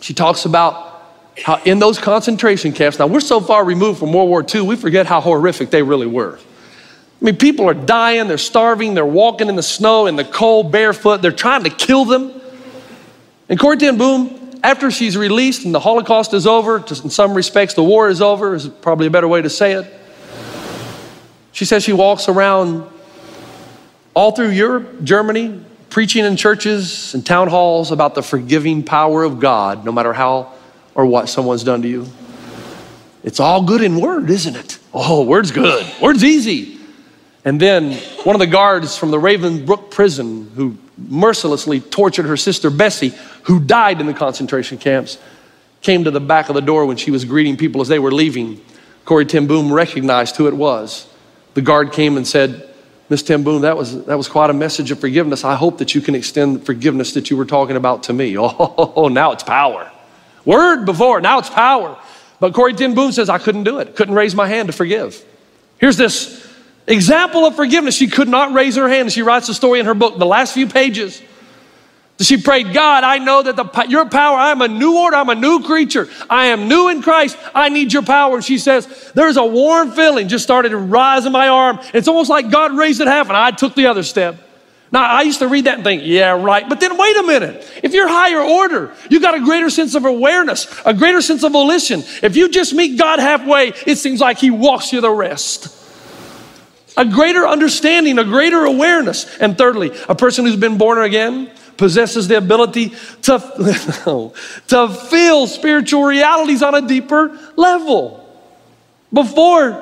she 0.00 0.12
talks 0.12 0.44
about 0.44 1.04
how 1.40 1.62
in 1.62 1.78
those 1.78 2.00
concentration 2.00 2.72
camps, 2.72 2.98
now 2.98 3.06
we're 3.06 3.20
so 3.20 3.40
far 3.40 3.64
removed 3.64 4.00
from 4.00 4.12
World 4.12 4.28
War 4.28 4.44
II, 4.44 4.62
we 4.62 4.74
forget 4.74 5.06
how 5.06 5.20
horrific 5.20 5.70
they 5.70 5.84
really 5.84 6.08
were. 6.08 6.36
I 6.36 7.24
mean, 7.24 7.36
people 7.36 7.68
are 7.68 7.74
dying, 7.74 8.26
they're 8.26 8.38
starving, 8.38 8.94
they're 8.94 9.06
walking 9.06 9.48
in 9.48 9.54
the 9.54 9.62
snow, 9.62 10.06
in 10.06 10.16
the 10.16 10.24
cold, 10.24 10.72
barefoot, 10.72 11.22
they're 11.22 11.30
trying 11.30 11.62
to 11.62 11.70
kill 11.70 12.04
them. 12.04 12.40
And 13.48 13.56
Corrie 13.56 13.76
ten 13.76 13.98
Boom, 13.98 14.58
after 14.64 14.90
she's 14.90 15.16
released 15.16 15.64
and 15.64 15.72
the 15.72 15.78
Holocaust 15.78 16.34
is 16.34 16.44
over, 16.44 16.78
in 16.78 17.10
some 17.10 17.34
respects, 17.34 17.74
the 17.74 17.84
war 17.84 18.08
is 18.08 18.20
over, 18.20 18.56
is 18.56 18.66
probably 18.66 19.06
a 19.06 19.10
better 19.10 19.28
way 19.28 19.42
to 19.42 19.50
say 19.50 19.74
it. 19.74 20.00
She 21.54 21.64
says 21.64 21.84
she 21.84 21.92
walks 21.92 22.28
around 22.28 22.84
all 24.12 24.32
through 24.32 24.50
Europe, 24.50 25.04
Germany, 25.04 25.64
preaching 25.88 26.24
in 26.24 26.36
churches 26.36 27.14
and 27.14 27.24
town 27.24 27.46
halls 27.46 27.92
about 27.92 28.16
the 28.16 28.24
forgiving 28.24 28.82
power 28.82 29.22
of 29.22 29.38
God, 29.38 29.84
no 29.84 29.92
matter 29.92 30.12
how 30.12 30.52
or 30.96 31.06
what 31.06 31.28
someone's 31.28 31.62
done 31.62 31.80
to 31.82 31.88
you. 31.88 32.08
It's 33.22 33.38
all 33.38 33.62
good 33.62 33.82
in 33.82 34.00
word, 34.00 34.30
isn't 34.30 34.56
it? 34.56 34.80
Oh, 34.92 35.22
word's 35.22 35.52
good. 35.52 35.86
Word's 36.02 36.24
easy. 36.24 36.76
And 37.44 37.60
then 37.60 37.92
one 38.24 38.34
of 38.34 38.40
the 38.40 38.48
guards 38.48 38.98
from 38.98 39.12
the 39.12 39.18
Ravensbrück 39.18 39.92
prison 39.92 40.50
who 40.56 40.76
mercilessly 40.98 41.80
tortured 41.80 42.26
her 42.26 42.36
sister 42.36 42.68
Betsie, 42.68 43.14
who 43.44 43.60
died 43.60 44.00
in 44.00 44.08
the 44.08 44.14
concentration 44.14 44.76
camps, 44.76 45.18
came 45.82 46.02
to 46.02 46.10
the 46.10 46.20
back 46.20 46.48
of 46.48 46.56
the 46.56 46.62
door 46.62 46.84
when 46.84 46.96
she 46.96 47.12
was 47.12 47.24
greeting 47.24 47.56
people 47.56 47.80
as 47.80 47.86
they 47.86 48.00
were 48.00 48.12
leaving. 48.12 48.60
Corrie 49.04 49.24
ten 49.24 49.46
Boom 49.46 49.72
recognized 49.72 50.34
who 50.34 50.48
it 50.48 50.54
was 50.54 51.06
the 51.54 51.62
guard 51.62 51.92
came 51.92 52.16
and 52.16 52.26
said, 52.26 52.68
Miss 53.08 53.22
ten 53.22 53.42
Boom, 53.42 53.62
that 53.62 53.76
was, 53.76 54.04
that 54.06 54.16
was 54.16 54.28
quite 54.28 54.50
a 54.50 54.54
message 54.54 54.90
of 54.90 54.98
forgiveness. 54.98 55.44
I 55.44 55.54
hope 55.54 55.78
that 55.78 55.94
you 55.94 56.00
can 56.00 56.14
extend 56.14 56.56
the 56.56 56.64
forgiveness 56.64 57.14
that 57.14 57.30
you 57.30 57.36
were 57.36 57.44
talking 57.44 57.76
about 57.76 58.04
to 58.04 58.12
me. 58.12 58.36
Oh, 58.38 59.08
now 59.08 59.32
it's 59.32 59.42
power. 59.42 59.90
Word 60.44 60.84
before, 60.84 61.20
now 61.20 61.38
it's 61.38 61.50
power. 61.50 61.98
But 62.40 62.54
Corrie 62.54 62.74
ten 62.74 62.94
Boom 62.94 63.12
says, 63.12 63.28
I 63.28 63.38
couldn't 63.38 63.64
do 63.64 63.78
it. 63.78 63.96
Couldn't 63.96 64.14
raise 64.14 64.34
my 64.34 64.46
hand 64.46 64.68
to 64.68 64.72
forgive. 64.72 65.22
Here's 65.78 65.96
this 65.96 66.46
example 66.86 67.46
of 67.46 67.56
forgiveness. 67.56 67.96
She 67.96 68.08
could 68.08 68.28
not 68.28 68.52
raise 68.52 68.76
her 68.76 68.88
hand. 68.88 69.12
She 69.12 69.22
writes 69.22 69.46
the 69.46 69.54
story 69.54 69.80
in 69.80 69.86
her 69.86 69.94
book, 69.94 70.18
the 70.18 70.26
last 70.26 70.52
few 70.54 70.66
pages. 70.66 71.22
She 72.20 72.36
prayed, 72.36 72.72
God, 72.72 73.02
I 73.02 73.18
know 73.18 73.42
that 73.42 73.56
the, 73.56 73.86
your 73.88 74.08
power, 74.08 74.38
I'm 74.38 74.62
a 74.62 74.68
new 74.68 74.96
order, 74.96 75.16
I'm 75.16 75.30
a 75.30 75.34
new 75.34 75.62
creature. 75.64 76.08
I 76.30 76.46
am 76.46 76.68
new 76.68 76.88
in 76.88 77.02
Christ. 77.02 77.36
I 77.52 77.68
need 77.70 77.92
your 77.92 78.02
power. 78.02 78.36
And 78.36 78.44
she 78.44 78.58
says, 78.58 79.12
There's 79.14 79.36
a 79.36 79.44
warm 79.44 79.90
feeling 79.90 80.28
just 80.28 80.44
started 80.44 80.68
to 80.68 80.76
rise 80.76 81.26
in 81.26 81.32
my 81.32 81.48
arm. 81.48 81.80
It's 81.92 82.06
almost 82.06 82.30
like 82.30 82.50
God 82.50 82.76
raised 82.76 83.00
it 83.00 83.08
half, 83.08 83.28
and 83.28 83.36
I 83.36 83.50
took 83.50 83.74
the 83.74 83.86
other 83.86 84.04
step. 84.04 84.36
Now, 84.92 85.02
I 85.02 85.22
used 85.22 85.40
to 85.40 85.48
read 85.48 85.64
that 85.64 85.74
and 85.74 85.82
think, 85.82 86.02
yeah, 86.04 86.40
right. 86.40 86.68
But 86.68 86.78
then 86.78 86.96
wait 86.96 87.16
a 87.16 87.24
minute. 87.24 87.68
If 87.82 87.94
you're 87.94 88.06
higher 88.06 88.40
order, 88.40 88.94
you 89.10 89.18
got 89.18 89.34
a 89.34 89.40
greater 89.40 89.68
sense 89.68 89.96
of 89.96 90.04
awareness, 90.04 90.68
a 90.86 90.94
greater 90.94 91.20
sense 91.20 91.42
of 91.42 91.50
volition. 91.50 92.04
If 92.22 92.36
you 92.36 92.48
just 92.48 92.72
meet 92.72 92.96
God 92.96 93.18
halfway, 93.18 93.72
it 93.88 93.98
seems 93.98 94.20
like 94.20 94.38
He 94.38 94.52
walks 94.52 94.92
you 94.92 95.00
the 95.00 95.10
rest. 95.10 95.80
A 96.96 97.04
greater 97.04 97.44
understanding, 97.44 98.20
a 98.20 98.24
greater 98.24 98.64
awareness. 98.64 99.36
And 99.38 99.58
thirdly, 99.58 99.90
a 100.08 100.14
person 100.14 100.44
who's 100.44 100.54
been 100.54 100.78
born 100.78 101.02
again 101.02 101.50
possesses 101.76 102.28
the 102.28 102.36
ability 102.36 102.90
to, 103.22 104.32
to 104.68 104.88
feel 104.88 105.46
spiritual 105.46 106.04
realities 106.04 106.62
on 106.62 106.74
a 106.74 106.86
deeper 106.86 107.38
level. 107.56 108.20
Before, 109.12 109.72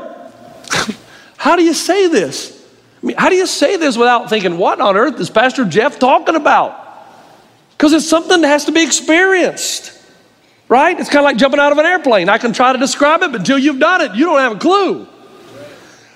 how 1.36 1.56
do 1.56 1.64
you 1.64 1.74
say 1.74 2.08
this? 2.08 2.58
I 3.02 3.06
mean, 3.06 3.16
how 3.16 3.28
do 3.30 3.36
you 3.36 3.46
say 3.46 3.76
this 3.76 3.96
without 3.96 4.30
thinking, 4.30 4.58
what 4.58 4.80
on 4.80 4.96
earth 4.96 5.18
is 5.20 5.30
Pastor 5.30 5.64
Jeff 5.64 5.98
talking 5.98 6.36
about? 6.36 6.78
Because 7.72 7.92
it's 7.92 8.08
something 8.08 8.40
that 8.42 8.48
has 8.48 8.66
to 8.66 8.72
be 8.72 8.82
experienced, 8.82 10.00
right? 10.68 10.98
It's 10.98 11.08
kind 11.08 11.18
of 11.18 11.24
like 11.24 11.36
jumping 11.36 11.58
out 11.58 11.72
of 11.72 11.78
an 11.78 11.86
airplane. 11.86 12.28
I 12.28 12.38
can 12.38 12.52
try 12.52 12.72
to 12.72 12.78
describe 12.78 13.22
it, 13.22 13.32
but 13.32 13.40
until 13.40 13.58
you've 13.58 13.80
done 13.80 14.02
it, 14.02 14.14
you 14.14 14.26
don't 14.26 14.38
have 14.38 14.52
a 14.52 14.58
clue. 14.58 15.08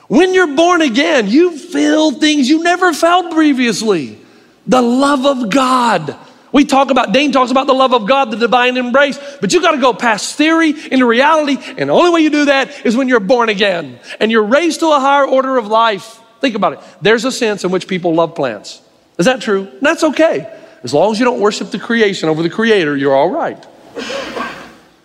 When 0.08 0.32
you're 0.32 0.54
born 0.54 0.82
again, 0.82 1.26
you 1.26 1.58
feel 1.58 2.12
things 2.12 2.48
you 2.48 2.62
never 2.62 2.92
felt 2.92 3.32
previously 3.32 4.20
the 4.66 4.82
love 4.82 5.24
of 5.26 5.50
God. 5.50 6.16
We 6.52 6.64
talk 6.64 6.90
about, 6.90 7.12
Dane 7.12 7.32
talks 7.32 7.50
about 7.50 7.66
the 7.66 7.74
love 7.74 7.92
of 7.92 8.06
God, 8.06 8.30
the 8.30 8.36
divine 8.36 8.76
embrace, 8.76 9.18
but 9.40 9.52
you 9.52 9.60
got 9.60 9.72
to 9.72 9.80
go 9.80 9.92
past 9.92 10.36
theory 10.36 10.70
into 10.70 11.04
reality. 11.04 11.58
And 11.76 11.90
the 11.90 11.92
only 11.92 12.10
way 12.10 12.20
you 12.20 12.30
do 12.30 12.46
that 12.46 12.86
is 12.86 12.96
when 12.96 13.08
you're 13.08 13.20
born 13.20 13.48
again 13.48 13.98
and 14.20 14.30
you're 14.30 14.44
raised 14.44 14.80
to 14.80 14.86
a 14.86 14.98
higher 14.98 15.26
order 15.26 15.58
of 15.58 15.66
life. 15.66 16.20
Think 16.40 16.54
about 16.54 16.74
it. 16.74 16.80
There's 17.02 17.24
a 17.24 17.32
sense 17.32 17.64
in 17.64 17.70
which 17.70 17.88
people 17.88 18.14
love 18.14 18.34
plants. 18.34 18.80
Is 19.18 19.26
that 19.26 19.40
true? 19.40 19.66
And 19.66 19.82
that's 19.82 20.04
okay. 20.04 20.50
As 20.82 20.94
long 20.94 21.12
as 21.12 21.18
you 21.18 21.24
don't 21.24 21.40
worship 21.40 21.70
the 21.70 21.78
creation 21.78 22.28
over 22.28 22.42
the 22.42 22.50
creator, 22.50 22.96
you're 22.96 23.14
all 23.14 23.30
right. 23.30 23.66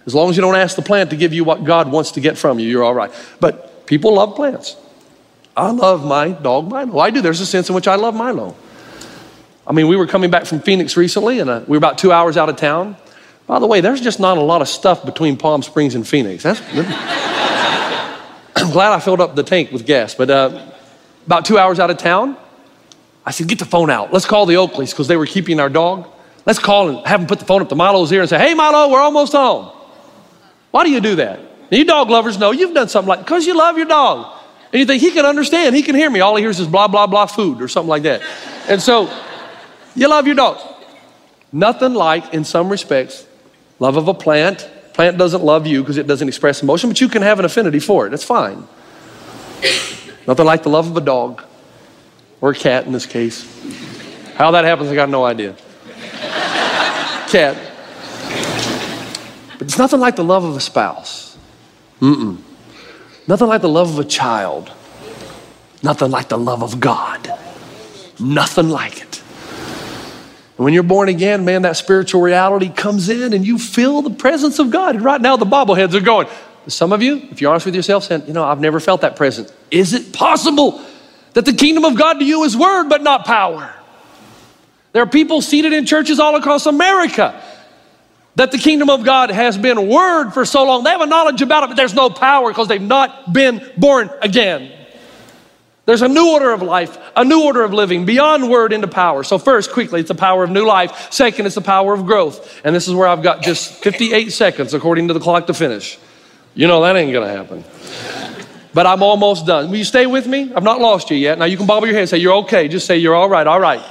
As 0.05 0.15
long 0.15 0.29
as 0.29 0.35
you 0.35 0.41
don't 0.41 0.55
ask 0.55 0.75
the 0.75 0.81
plant 0.81 1.09
to 1.09 1.15
give 1.15 1.33
you 1.33 1.43
what 1.43 1.63
God 1.63 1.91
wants 1.91 2.11
to 2.11 2.21
get 2.21 2.37
from 2.37 2.59
you, 2.59 2.67
you're 2.67 2.83
all 2.83 2.93
right. 2.93 3.11
But 3.39 3.85
people 3.87 4.13
love 4.13 4.35
plants. 4.35 4.75
I 5.55 5.71
love 5.71 6.05
my 6.05 6.29
dog 6.29 6.69
Milo. 6.69 6.99
I 6.99 7.09
do. 7.09 7.21
There's 7.21 7.41
a 7.41 7.45
sense 7.45 7.69
in 7.69 7.75
which 7.75 7.87
I 7.87 7.95
love 7.95 8.15
Milo. 8.15 8.55
I 9.71 9.73
mean, 9.73 9.87
we 9.87 9.95
were 9.95 10.05
coming 10.05 10.29
back 10.29 10.45
from 10.45 10.59
Phoenix 10.59 10.97
recently, 10.97 11.39
and 11.39 11.49
uh, 11.49 11.61
we 11.61 11.71
were 11.71 11.77
about 11.77 11.97
two 11.97 12.11
hours 12.11 12.35
out 12.35 12.49
of 12.49 12.57
town. 12.57 12.97
By 13.47 13.57
the 13.59 13.67
way, 13.67 13.79
there's 13.79 14.01
just 14.01 14.19
not 14.19 14.37
a 14.37 14.41
lot 14.41 14.61
of 14.61 14.67
stuff 14.67 15.05
between 15.05 15.37
Palm 15.37 15.63
Springs 15.63 15.95
and 15.95 16.05
Phoenix. 16.05 16.43
That's, 16.43 16.59
I'm 18.57 18.69
glad 18.69 18.91
I 18.91 18.99
filled 18.99 19.21
up 19.21 19.33
the 19.33 19.43
tank 19.43 19.71
with 19.71 19.85
gas, 19.85 20.13
but 20.13 20.29
uh, 20.29 20.71
about 21.25 21.45
two 21.45 21.57
hours 21.57 21.79
out 21.79 21.89
of 21.89 21.95
town, 21.95 22.35
I 23.25 23.31
said, 23.31 23.47
get 23.47 23.59
the 23.59 23.65
phone 23.65 23.89
out. 23.89 24.11
Let's 24.11 24.25
call 24.25 24.45
the 24.45 24.55
Oakleys 24.55 24.89
because 24.89 25.07
they 25.07 25.15
were 25.15 25.25
keeping 25.25 25.57
our 25.61 25.69
dog. 25.69 26.05
Let's 26.45 26.59
call 26.59 26.89
and 26.89 27.07
have 27.07 27.21
them 27.21 27.27
put 27.27 27.39
the 27.39 27.45
phone 27.45 27.61
up 27.61 27.69
to 27.69 27.75
Milo's 27.75 28.11
ear 28.11 28.19
and 28.19 28.29
say, 28.29 28.39
hey, 28.39 28.53
Milo, 28.53 28.91
we're 28.91 28.99
almost 28.99 29.31
home. 29.31 29.71
Why 30.71 30.83
do 30.83 30.91
you 30.91 30.99
do 30.99 31.15
that? 31.15 31.39
Now, 31.71 31.77
you 31.77 31.85
dog 31.85 32.09
lovers 32.09 32.37
know 32.37 32.51
you've 32.51 32.73
done 32.73 32.89
something 32.89 33.07
like 33.07 33.19
because 33.19 33.47
you 33.47 33.57
love 33.57 33.77
your 33.77 33.87
dog. 33.87 34.37
And 34.73 34.81
you 34.81 34.85
think 34.85 35.01
he 35.01 35.11
can 35.11 35.25
understand, 35.25 35.77
he 35.77 35.81
can 35.81 35.95
hear 35.95 36.09
me. 36.09 36.19
All 36.19 36.35
he 36.35 36.43
hears 36.43 36.59
is 36.59 36.67
blah, 36.67 36.89
blah, 36.89 37.07
blah 37.07 37.25
food 37.25 37.61
or 37.61 37.69
something 37.69 37.89
like 37.89 38.03
that. 38.03 38.21
And 38.67 38.81
so 38.81 39.09
you 39.95 40.07
love 40.07 40.25
your 40.25 40.35
dogs. 40.35 40.61
Nothing 41.51 41.93
like, 41.93 42.33
in 42.33 42.43
some 42.43 42.69
respects, 42.69 43.25
love 43.79 43.97
of 43.97 44.07
a 44.07 44.13
plant. 44.13 44.69
Plant 44.93 45.17
doesn't 45.17 45.43
love 45.43 45.67
you 45.67 45.81
because 45.81 45.97
it 45.97 46.07
doesn't 46.07 46.27
express 46.27 46.61
emotion, 46.61 46.89
but 46.89 47.01
you 47.01 47.09
can 47.09 47.21
have 47.21 47.39
an 47.39 47.45
affinity 47.45 47.79
for 47.79 48.07
it. 48.07 48.11
That's 48.11 48.23
fine. 48.23 48.67
Nothing 50.27 50.45
like 50.45 50.63
the 50.63 50.69
love 50.69 50.89
of 50.89 50.95
a 50.95 51.01
dog 51.01 51.43
or 52.39 52.51
a 52.51 52.55
cat 52.55 52.85
in 52.85 52.91
this 52.91 53.05
case. 53.05 53.45
How 54.35 54.51
that 54.51 54.65
happens, 54.65 54.89
I 54.89 54.95
got 54.95 55.09
no 55.09 55.25
idea. 55.25 55.55
cat. 57.27 57.57
But 59.57 59.67
it's 59.67 59.77
nothing 59.77 59.99
like 59.99 60.15
the 60.15 60.23
love 60.23 60.43
of 60.43 60.55
a 60.55 60.61
spouse. 60.61 61.37
Mm-mm. 61.99 62.37
Nothing 63.27 63.47
like 63.47 63.61
the 63.61 63.69
love 63.69 63.89
of 63.91 63.99
a 63.99 64.07
child. 64.07 64.71
Nothing 65.83 66.11
like 66.11 66.29
the 66.29 66.37
love 66.37 66.63
of 66.63 66.79
God. 66.79 67.31
Nothing 68.19 68.69
like 68.69 69.01
it. 69.01 69.10
When 70.61 70.75
you're 70.75 70.83
born 70.83 71.09
again, 71.09 71.43
man, 71.43 71.63
that 71.63 71.75
spiritual 71.75 72.21
reality 72.21 72.69
comes 72.69 73.09
in 73.09 73.33
and 73.33 73.43
you 73.43 73.57
feel 73.57 74.03
the 74.03 74.11
presence 74.11 74.59
of 74.59 74.69
God. 74.69 74.95
And 74.95 75.03
right 75.03 75.19
now, 75.19 75.35
the 75.35 75.45
bobbleheads 75.45 75.95
are 75.95 76.01
going. 76.01 76.27
Some 76.67 76.93
of 76.93 77.01
you, 77.01 77.27
if 77.31 77.41
you're 77.41 77.49
honest 77.49 77.65
with 77.65 77.73
yourself, 77.73 78.03
saying, 78.03 78.27
you 78.27 78.33
know, 78.33 78.43
I've 78.43 78.59
never 78.59 78.79
felt 78.79 79.01
that 79.01 79.15
presence. 79.15 79.51
Is 79.71 79.93
it 79.93 80.13
possible 80.13 80.79
that 81.33 81.45
the 81.45 81.53
kingdom 81.53 81.83
of 81.83 81.95
God 81.95 82.19
to 82.19 82.25
you 82.25 82.43
is 82.43 82.55
word, 82.55 82.89
but 82.89 83.01
not 83.01 83.25
power? 83.25 83.73
There 84.93 85.01
are 85.01 85.07
people 85.07 85.41
seated 85.41 85.73
in 85.73 85.87
churches 85.87 86.19
all 86.19 86.35
across 86.35 86.67
America 86.67 87.41
that 88.35 88.51
the 88.51 88.59
kingdom 88.59 88.91
of 88.91 89.03
God 89.03 89.31
has 89.31 89.57
been 89.57 89.87
word 89.87 90.29
for 90.29 90.45
so 90.45 90.63
long. 90.63 90.83
They 90.83 90.91
have 90.91 91.01
a 91.01 91.07
knowledge 91.07 91.41
about 91.41 91.63
it, 91.63 91.67
but 91.67 91.75
there's 91.75 91.95
no 91.95 92.11
power 92.11 92.51
because 92.51 92.67
they've 92.67 92.79
not 92.79 93.33
been 93.33 93.67
born 93.77 94.11
again. 94.21 94.71
There's 95.85 96.03
a 96.03 96.07
new 96.07 96.31
order 96.33 96.51
of 96.51 96.61
life, 96.61 96.97
a 97.15 97.25
new 97.25 97.43
order 97.43 97.63
of 97.63 97.73
living, 97.73 98.05
beyond 98.05 98.49
word 98.49 98.71
into 98.71 98.87
power. 98.87 99.23
So, 99.23 99.37
first, 99.37 99.71
quickly, 99.71 99.99
it's 100.01 100.09
the 100.09 100.15
power 100.15 100.43
of 100.43 100.51
new 100.51 100.65
life. 100.65 101.11
Second, 101.11 101.47
it's 101.47 101.55
the 101.55 101.61
power 101.61 101.93
of 101.93 102.05
growth. 102.05 102.61
And 102.63 102.75
this 102.75 102.87
is 102.87 102.93
where 102.93 103.07
I've 103.07 103.23
got 103.23 103.41
just 103.41 103.73
58 103.83 104.31
seconds, 104.31 104.73
according 104.73 105.07
to 105.07 105.13
the 105.13 105.19
clock, 105.19 105.47
to 105.47 105.53
finish. 105.53 105.97
You 106.53 106.67
know 106.67 106.81
that 106.81 106.95
ain't 106.95 107.13
gonna 107.13 107.29
happen. 107.29 107.63
But 108.73 108.85
I'm 108.85 109.03
almost 109.03 109.45
done. 109.45 109.69
Will 109.69 109.77
you 109.77 109.83
stay 109.83 110.05
with 110.05 110.27
me? 110.27 110.51
I've 110.55 110.63
not 110.63 110.79
lost 110.79 111.09
you 111.09 111.17
yet. 111.17 111.39
Now 111.39 111.45
you 111.45 111.57
can 111.57 111.65
bob 111.65 111.83
your 111.83 111.93
head 111.93 112.01
and 112.01 112.09
say, 112.09 112.17
You're 112.17 112.35
okay. 112.43 112.67
Just 112.67 112.85
say, 112.85 112.97
You're 112.97 113.15
all 113.15 113.29
right, 113.29 113.47
all 113.47 113.59
right. 113.59 113.81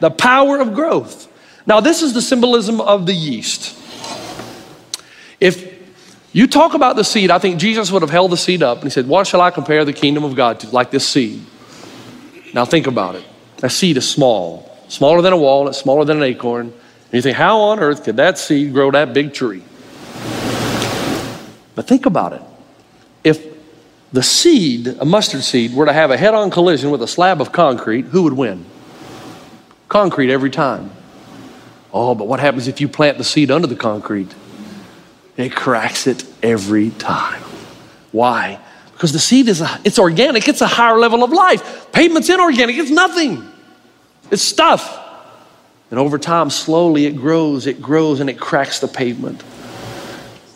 The 0.00 0.10
power 0.10 0.60
of 0.60 0.74
growth. 0.74 1.28
Now, 1.66 1.80
this 1.80 2.02
is 2.02 2.12
the 2.12 2.20
symbolism 2.20 2.80
of 2.80 3.06
the 3.06 3.14
yeast. 3.14 3.78
If 5.40 5.73
you 6.34 6.48
talk 6.48 6.74
about 6.74 6.96
the 6.96 7.04
seed, 7.04 7.30
I 7.30 7.38
think 7.38 7.60
Jesus 7.60 7.92
would 7.92 8.02
have 8.02 8.10
held 8.10 8.32
the 8.32 8.36
seed 8.36 8.60
up 8.60 8.78
and 8.78 8.84
he 8.84 8.90
said, 8.90 9.06
What 9.06 9.28
shall 9.28 9.40
I 9.40 9.52
compare 9.52 9.84
the 9.84 9.92
kingdom 9.92 10.24
of 10.24 10.34
God 10.34 10.58
to? 10.60 10.68
Like 10.68 10.90
this 10.90 11.08
seed. 11.08 11.40
Now, 12.52 12.64
think 12.64 12.88
about 12.88 13.14
it. 13.14 13.24
That 13.58 13.70
seed 13.70 13.96
is 13.96 14.08
small, 14.08 14.76
smaller 14.88 15.22
than 15.22 15.32
a 15.32 15.36
walnut, 15.36 15.76
smaller 15.76 16.04
than 16.04 16.16
an 16.16 16.24
acorn. 16.24 16.66
And 16.66 17.12
you 17.12 17.22
think, 17.22 17.36
How 17.36 17.60
on 17.60 17.78
earth 17.78 18.02
could 18.02 18.16
that 18.16 18.36
seed 18.36 18.72
grow 18.72 18.90
that 18.90 19.14
big 19.14 19.32
tree? 19.32 19.62
But 21.76 21.86
think 21.86 22.04
about 22.04 22.32
it. 22.32 22.42
If 23.22 23.46
the 24.12 24.22
seed, 24.22 24.88
a 24.88 25.04
mustard 25.04 25.44
seed, 25.44 25.72
were 25.72 25.86
to 25.86 25.92
have 25.92 26.10
a 26.10 26.16
head 26.16 26.34
on 26.34 26.50
collision 26.50 26.90
with 26.90 27.02
a 27.02 27.08
slab 27.08 27.40
of 27.40 27.52
concrete, 27.52 28.06
who 28.06 28.24
would 28.24 28.32
win? 28.32 28.64
Concrete 29.88 30.32
every 30.32 30.50
time. 30.50 30.90
Oh, 31.92 32.16
but 32.16 32.26
what 32.26 32.40
happens 32.40 32.66
if 32.66 32.80
you 32.80 32.88
plant 32.88 33.18
the 33.18 33.24
seed 33.24 33.52
under 33.52 33.68
the 33.68 33.76
concrete? 33.76 34.34
It 35.36 35.54
cracks 35.54 36.06
it 36.06 36.24
every 36.42 36.90
time. 36.90 37.42
Why? 38.12 38.60
Because 38.92 39.12
the 39.12 39.18
seed 39.18 39.48
is 39.48 39.60
a, 39.60 39.80
it's 39.84 39.98
organic, 39.98 40.46
it's 40.48 40.60
a 40.60 40.66
higher 40.66 40.98
level 40.98 41.24
of 41.24 41.30
life. 41.30 41.90
Pavement's 41.92 42.28
inorganic, 42.28 42.76
it's 42.76 42.90
nothing. 42.90 43.44
It's 44.30 44.42
stuff. 44.42 45.00
And 45.90 45.98
over 45.98 46.18
time, 46.18 46.50
slowly 46.50 47.06
it 47.06 47.16
grows, 47.16 47.66
it 47.66 47.82
grows, 47.82 48.20
and 48.20 48.30
it 48.30 48.38
cracks 48.38 48.78
the 48.78 48.88
pavement. 48.88 49.42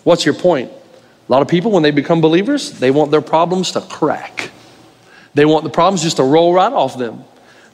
What's 0.04 0.24
your 0.24 0.34
point? 0.34 0.70
A 0.70 1.32
lot 1.32 1.42
of 1.42 1.48
people, 1.48 1.70
when 1.70 1.82
they 1.82 1.90
become 1.90 2.20
believers, 2.20 2.72
they 2.72 2.90
want 2.90 3.10
their 3.10 3.20
problems 3.20 3.72
to 3.72 3.80
crack. 3.82 4.50
They 5.34 5.44
want 5.44 5.64
the 5.64 5.70
problems 5.70 6.02
just 6.02 6.16
to 6.16 6.24
roll 6.24 6.54
right 6.54 6.72
off 6.72 6.96
them. 6.96 7.24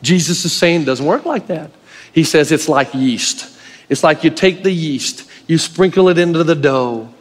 Jesus 0.02 0.44
is 0.44 0.52
saying 0.52 0.82
it 0.82 0.84
doesn't 0.84 1.06
work 1.06 1.25
like 1.25 1.46
that. 1.46 1.70
He 2.12 2.25
says 2.25 2.52
it's 2.52 2.68
like 2.68 2.92
yeast. 2.94 3.56
It's 3.88 4.02
like 4.02 4.25
you 4.25 4.30
take 4.30 4.62
the 4.62 4.73
yeast, 4.73 5.30
you 5.46 5.58
sprinkle 5.58 6.08
it 6.08 6.18
into 6.18 6.44
the 6.44 6.54
dough. 6.54 7.12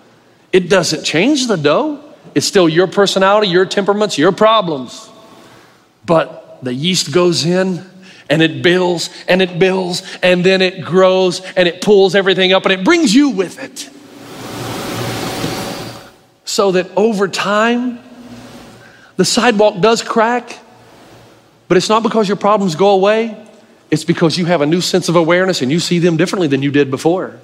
It 0.52 0.70
doesn't 0.70 1.04
change 1.04 1.48
the 1.48 1.58
dough. 1.58 2.00
It's 2.36 2.46
still 2.46 2.70
your 2.70 2.88
personality, 2.88 3.48
your 3.48 3.66
temperaments, 3.66 4.18
your 4.18 4.32
problems. 4.32 5.10
But 6.06 6.60
the 6.64 6.74
yeast 6.74 7.12
goes 7.12 7.46
in 7.46 7.86
and 8.30 8.42
it 8.42 8.62
builds 8.62 9.10
and 9.28 9.42
it 9.42 9.60
builds 9.60 10.04
and 10.22 10.44
then 10.44 10.62
it 10.62 10.84
grows 10.84 11.42
and 11.56 11.68
it 11.68 11.82
pulls 11.82 12.16
everything 12.16 12.54
up 12.54 12.66
and 12.66 12.74
it 12.74 12.86
brings 12.86 13.14
you 13.14 13.30
with 13.30 13.60
it. 13.62 13.90
So 16.46 16.72
that 16.74 16.90
over 16.96 17.28
time, 17.28 18.00
the 19.18 19.26
sidewalk 19.26 19.82
does 19.82 20.02
crack, 20.02 20.60
but 21.68 21.78
it's 21.78 21.90
not 21.90 22.04
because 22.04 22.28
your 22.28 22.38
problems 22.38 22.76
go 22.76 22.90
away. 22.90 23.40
It's 23.92 24.04
because 24.04 24.38
you 24.38 24.46
have 24.46 24.62
a 24.62 24.66
new 24.66 24.82
sense 24.82 25.10
of 25.10 25.16
awareness 25.16 25.62
and 25.62 25.72
you 25.72 25.80
see 25.80 26.00
them 26.00 26.18
differently 26.18 26.48
than 26.48 26.62
you 26.64 26.72
did 26.72 26.90
before. 26.90 27.40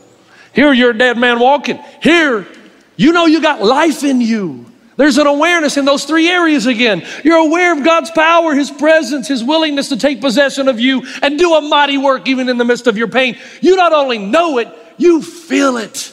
Here, 0.53 0.73
you're 0.73 0.91
a 0.91 0.97
dead 0.97 1.17
man 1.17 1.39
walking. 1.39 1.79
Here, 2.01 2.47
you 2.95 3.11
know 3.13 3.25
you 3.25 3.41
got 3.41 3.61
life 3.61 4.03
in 4.03 4.21
you. 4.21 4.65
There's 4.97 5.17
an 5.17 5.27
awareness 5.27 5.77
in 5.77 5.85
those 5.85 6.03
three 6.03 6.27
areas 6.27 6.65
again. 6.65 7.07
You're 7.23 7.37
aware 7.37 7.71
of 7.71 7.85
God's 7.85 8.11
power, 8.11 8.53
His 8.53 8.69
presence, 8.69 9.29
His 9.29 9.41
willingness 9.41 9.89
to 9.89 9.97
take 9.97 10.19
possession 10.19 10.67
of 10.67 10.79
you 10.79 11.07
and 11.21 11.39
do 11.39 11.53
a 11.53 11.61
mighty 11.61 11.97
work 11.97 12.27
even 12.27 12.49
in 12.49 12.57
the 12.57 12.65
midst 12.65 12.85
of 12.85 12.97
your 12.97 13.07
pain. 13.07 13.37
You 13.61 13.77
not 13.77 13.93
only 13.93 14.17
know 14.17 14.57
it, 14.57 14.67
you 14.97 15.21
feel 15.21 15.77
it. 15.77 16.11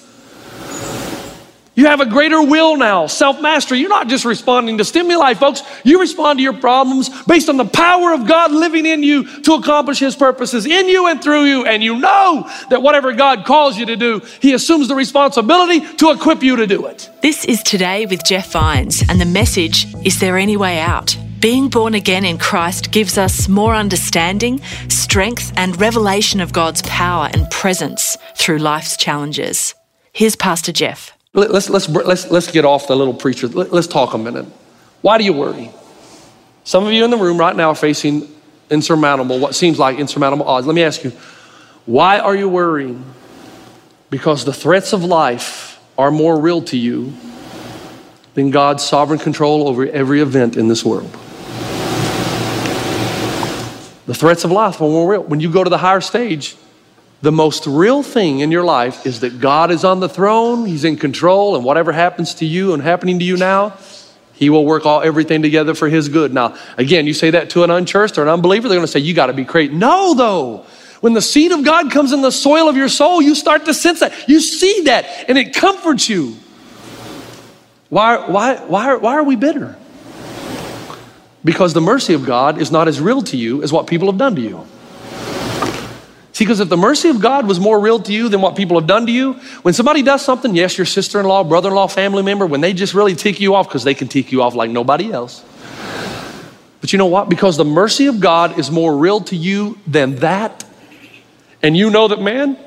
You 1.77 1.85
have 1.85 2.01
a 2.01 2.07
greater 2.07 2.43
will 2.43 2.79
now, 2.79 3.07
self 3.07 3.39
mastery. 3.43 3.81
You're 3.81 3.91
not 3.91 4.09
just 4.09 4.25
responding 4.25 4.79
to 4.79 4.85
stimuli, 4.85 5.35
folks. 5.35 5.63
You 5.85 6.01
respond 6.01 6.39
to 6.39 6.43
your 6.43 6.55
problems 6.55 7.11
based 7.25 7.51
on 7.51 7.59
the 7.59 7.67
power 7.67 8.15
of 8.15 8.27
God 8.27 8.51
living 8.51 8.87
in 8.87 9.03
you 9.03 9.43
to 9.43 9.53
accomplish 9.53 9.99
His 9.99 10.17
purposes 10.17 10.65
in 10.65 10.89
you 10.89 11.07
and 11.07 11.23
through 11.23 11.45
you. 11.45 11.67
And 11.67 11.85
you 11.85 11.99
know 11.99 12.51
that 12.71 12.81
whatever 12.81 13.13
God 13.13 13.45
calls 13.45 13.77
you 13.77 13.85
to 13.87 13.97
do, 13.97 14.23
He 14.41 14.55
assumes 14.55 14.89
the 14.89 14.95
responsibility 14.95 15.81
to 15.97 16.13
equip 16.13 16.43
you 16.43 16.57
to 16.57 16.67
do 16.67 16.87
it. 16.87 17.11
This 17.21 17.45
is 17.45 17.63
Today 17.63 18.07
with 18.07 18.25
Jeff 18.25 18.53
Vines, 18.53 19.03
and 19.11 19.21
the 19.21 19.27
message 19.27 19.87
is 20.03 20.19
there 20.19 20.39
any 20.39 20.57
way 20.57 20.81
out? 20.81 21.15
Being 21.41 21.69
born 21.69 21.93
again 21.93 22.25
in 22.25 22.39
Christ 22.39 22.91
gives 22.91 23.19
us 23.19 23.49
more 23.49 23.75
understanding, 23.75 24.63
strength, 24.89 25.53
and 25.59 25.79
revelation 25.79 26.41
of 26.41 26.55
God's 26.55 26.81
power 26.83 27.29
and 27.35 27.51
presence 27.51 28.17
through 28.35 28.59
life's 28.59 28.97
challenges. 28.97 29.75
Here's 30.15 30.37
Pastor 30.37 30.73
Jeff. 30.73 31.16
Let's, 31.37 31.69
let's, 31.69 31.87
let's, 31.87 32.31
let's 32.31 32.51
get 32.51 32.65
off 32.65 32.89
the 32.89 32.97
little 32.97 33.13
preacher. 33.13 33.47
Let's 33.47 33.87
talk 33.87 34.15
a 34.15 34.19
minute. 34.19 34.47
Why 35.03 35.19
do 35.19 35.25
you 35.25 35.35
worry? 35.35 35.71
Some 36.65 36.87
of 36.87 36.93
you 36.95 37.05
in 37.05 37.11
the 37.11 37.19
room 37.19 37.37
right 37.37 37.55
now 37.55 37.69
are 37.69 37.75
facing 37.75 38.27
insurmountable, 38.71 39.39
what 39.39 39.55
seems 39.55 39.79
like 39.79 39.99
insurmountable 39.99 40.49
odds. 40.49 40.67
Let 40.67 40.75
me 40.75 40.83
ask 40.83 41.05
you, 41.05 41.13
why 41.85 42.19
are 42.21 42.35
you 42.35 42.49
worrying? 42.49 43.05
Because 44.09 44.47
the 44.47 44.53
threats 44.53 44.95
of 44.95 45.05
life 45.05 45.79
are 45.99 46.11
more 46.11 46.41
real 46.41 46.63
to 46.63 46.77
you 46.77 47.13
than 48.33 48.51
God's 48.51 48.83
sovereign 48.83 49.19
control 49.19 49.69
over 49.69 49.87
every 49.87 50.23
event 50.23 50.57
in 50.57 50.69
this 50.69 50.85
world. 50.85 51.11
The 54.07 54.15
threats 54.15 54.45
of 54.45 54.51
life 54.51 54.81
are 54.81 54.89
more 54.89 55.13
real. 55.13 55.23
When 55.23 55.41
you 55.41 55.53
go 55.53 55.63
to 55.63 55.71
the 55.71 55.79
higher 55.79 56.01
stage, 56.01 56.57
the 57.23 57.33
most 57.33 57.67
real 57.67 58.03
thing 58.03 58.41
in 58.41 58.51
your 58.51 58.65
life 58.65 59.07
is 59.07 59.21
that 59.21 59.41
God 59.41 59.71
is 59.71 59.85
on 59.85 60.01
the 60.01 60.09
throne, 60.09 60.67
He's 60.67 60.85
in 60.85 60.97
control, 60.97 61.57
and 61.57 61.65
whatever 61.65 61.93
happens 61.93 62.35
to 62.35 62.47
you 62.47 62.75
and 62.75 62.83
happening 62.83 63.19
to 63.19 63.25
you 63.25 63.37
now, 63.37 63.77
He 64.35 64.51
will 64.51 64.67
work 64.67 64.85
all 64.85 65.01
everything 65.01 65.43
together 65.43 65.75
for 65.75 65.89
His 65.89 66.09
good. 66.09 66.35
Now, 66.35 66.57
again, 66.77 67.07
you 67.07 67.15
say 67.15 67.31
that 67.31 67.51
to 67.51 67.65
an 67.65 67.71
unchurched 67.71 68.19
or 68.19 68.23
an 68.23 68.29
unbeliever, 68.29 68.69
they're 68.69 68.77
going 68.77 68.87
to 68.87 68.93
say, 68.93 69.01
You 69.01 69.15
got 69.15 69.27
to 69.27 69.33
be 69.33 69.45
crazy. 69.45 69.73
No, 69.73 70.15
though. 70.15 70.67
When 71.01 71.13
the 71.13 71.23
seed 71.23 71.53
of 71.53 71.65
God 71.65 71.91
comes 71.91 72.13
in 72.13 72.23
the 72.23 72.33
soil 72.33 72.69
of 72.69 72.77
your 72.77 72.89
soul, 72.89 73.21
you 73.21 73.35
start 73.35 73.67
to 73.67 73.75
sense 73.75 74.01
that. 74.01 74.29
You 74.29 74.41
see 74.41 74.83
that, 74.83 75.07
and 75.29 75.39
it 75.39 75.55
comforts 75.55 76.09
you. 76.09 76.37
Why, 77.89 78.29
why, 78.29 78.57
why, 78.57 78.95
why 78.97 79.15
are 79.15 79.23
we 79.23 79.37
bitter? 79.37 79.77
Because 81.45 81.75
the 81.75 81.81
mercy 81.81 82.15
of 82.15 82.27
God 82.27 82.61
is 82.61 82.73
not 82.73 82.89
as 82.89 83.01
real 83.01 83.23
to 83.23 83.37
you 83.37 83.63
as 83.63 83.73
what 83.73 83.87
people 83.87 84.09
have 84.09 84.19
done 84.19 84.35
to 84.35 84.41
you. 84.41 84.67
See, 86.37 86.45
because 86.45 86.61
if 86.61 86.69
the 86.69 86.77
mercy 86.77 87.09
of 87.09 87.19
God 87.19 87.49
was 87.49 87.59
more 87.59 87.81
real 87.81 87.99
to 87.99 88.13
you 88.13 88.29
than 88.29 88.43
what 88.43 88.57
people 88.57 88.79
have 88.79 88.87
done 88.87 89.07
to 89.07 89.11
you, 89.11 89.33
when 89.63 89.73
somebody 89.73 90.03
does 90.03 90.23
something, 90.23 90.55
yes, 90.55 90.77
your 90.77 90.85
sister 90.85 91.19
in 91.19 91.25
law, 91.25 91.43
brother 91.43 91.71
in 91.71 91.75
law, 91.75 91.87
family 91.87 92.23
member, 92.23 92.45
when 92.45 92.61
they 92.61 92.75
just 92.75 92.93
really 92.93 93.15
tick 93.15 93.41
you 93.41 93.55
off 93.55 93.67
because 93.67 93.85
they 93.85 93.95
can 93.95 94.07
tick 94.07 94.31
you 94.31 94.43
off 94.43 94.55
like 94.55 94.69
nobody 94.69 95.11
else. 95.11 95.43
But 96.83 96.93
you 96.93 96.99
know 96.99 97.07
what? 97.07 97.31
Because 97.31 97.57
the 97.57 97.65
mercy 97.65 98.07
of 98.07 98.21
God 98.21 98.59
is 98.59 98.71
more 98.71 98.95
real 98.95 99.23
to 99.23 99.35
you 99.35 99.79
than 99.87 100.17
that, 100.17 100.63
and 101.63 101.75
you 101.75 101.89
know 101.89 102.07
that, 102.07 102.21
man, 102.21 102.59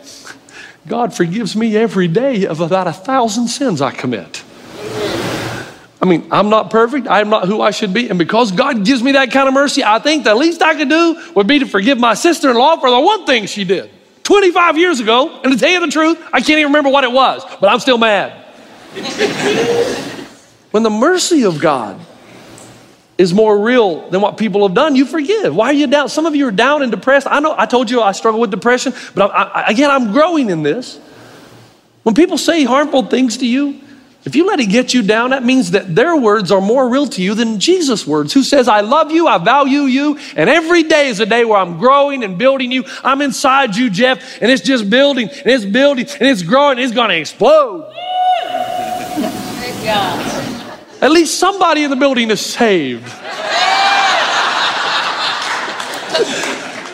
God 0.87 1.13
forgives 1.13 1.55
me 1.55 1.77
every 1.77 2.07
day 2.07 2.47
of 2.47 2.61
about 2.61 2.87
a 2.87 2.93
thousand 2.93 3.49
sins 3.49 3.83
I 3.83 3.91
commit. 3.91 4.38
I 6.01 6.05
mean, 6.05 6.27
I'm 6.31 6.49
not 6.49 6.69
perfect. 6.69 7.07
I'm 7.07 7.29
not 7.29 7.45
who 7.45 7.61
I 7.61 7.71
should 7.71 7.93
be. 7.93 8.09
And 8.09 8.17
because 8.17 8.51
God 8.53 8.85
gives 8.85 9.03
me 9.03 9.11
that 9.13 9.31
kind 9.31 9.47
of 9.49 9.53
mercy, 9.53 9.83
I 9.83 9.99
think 9.99 10.23
the 10.23 10.33
least 10.33 10.61
I 10.61 10.75
could 10.75 10.89
do 10.89 11.31
would 11.35 11.47
be 11.47 11.59
to 11.59 11.65
forgive 11.65 11.99
my 11.99 12.13
sister 12.13 12.49
in 12.49 12.55
law 12.55 12.77
for 12.77 12.89
the 12.89 12.99
one 12.99 13.25
thing 13.25 13.47
she 13.47 13.65
did 13.65 13.91
25 14.23 14.77
years 14.77 15.01
ago. 15.01 15.41
And 15.43 15.51
to 15.51 15.59
tell 15.59 15.69
you 15.69 15.81
the 15.81 15.91
truth, 15.91 16.17
I 16.31 16.39
can't 16.39 16.59
even 16.59 16.67
remember 16.67 16.89
what 16.89 17.03
it 17.03 17.11
was, 17.11 17.43
but 17.59 17.69
I'm 17.69 17.79
still 17.79 17.97
mad. 17.97 18.31
when 20.71 20.83
the 20.83 20.89
mercy 20.89 21.43
of 21.43 21.59
God 21.59 21.99
is 23.17 23.33
more 23.33 23.59
real 23.59 24.09
than 24.09 24.21
what 24.21 24.37
people 24.37 24.65
have 24.65 24.73
done, 24.73 24.95
you 24.95 25.05
forgive. 25.05 25.53
Why 25.53 25.67
are 25.67 25.73
you 25.73 25.87
down? 25.87 26.07
Some 26.07 26.25
of 26.25 26.33
you 26.33 26.47
are 26.47 26.51
down 26.51 26.81
and 26.81 26.89
depressed. 26.89 27.27
I 27.29 27.41
know 27.41 27.53
I 27.57 27.65
told 27.65 27.91
you 27.91 28.01
I 28.01 28.13
struggle 28.13 28.39
with 28.39 28.51
depression, 28.51 28.93
but 29.13 29.31
I, 29.31 29.43
I, 29.43 29.71
again, 29.71 29.91
I'm 29.91 30.13
growing 30.13 30.49
in 30.49 30.63
this. 30.63 30.97
When 32.03 32.15
people 32.15 32.37
say 32.37 32.63
harmful 32.63 33.03
things 33.03 33.35
to 33.37 33.45
you, 33.45 33.81
if 34.25 34.35
you 34.35 34.45
let 34.45 34.59
it 34.59 34.65
get 34.65 34.93
you 34.93 35.01
down, 35.01 35.29
that 35.29 35.43
means 35.43 35.71
that 35.71 35.95
their 35.95 36.15
words 36.15 36.51
are 36.51 36.59
more 36.59 36.89
real 36.89 37.07
to 37.07 37.21
you 37.21 37.35
than 37.35 37.59
Jesus' 37.59 38.05
words, 38.05 38.33
who 38.33 38.43
says, 38.43 38.67
I 38.67 38.81
love 38.81 39.11
you, 39.11 39.27
I 39.27 39.37
value 39.37 39.83
you, 39.83 40.19
and 40.35 40.49
every 40.49 40.83
day 40.83 41.07
is 41.07 41.21
a 41.21 41.25
day 41.25 41.45
where 41.45 41.57
I'm 41.57 41.77
growing 41.77 42.25
and 42.25 42.37
building 42.37 42.69
you. 42.69 42.83
I'm 43.01 43.21
inside 43.21 43.77
you, 43.77 43.89
Jeff, 43.89 44.41
and 44.41 44.51
it's 44.51 44.61
just 44.61 44.89
building, 44.89 45.29
and 45.29 45.47
it's 45.47 45.63
building, 45.63 46.05
and 46.05 46.27
it's 46.27 46.43
growing, 46.43 46.77
and 46.77 46.81
it's 46.81 46.93
gonna 46.93 47.13
explode. 47.13 47.89
At 51.01 51.11
least 51.11 51.39
somebody 51.39 51.85
in 51.85 51.89
the 51.89 51.95
building 51.95 52.29
is 52.29 52.41
saved. 52.41 53.07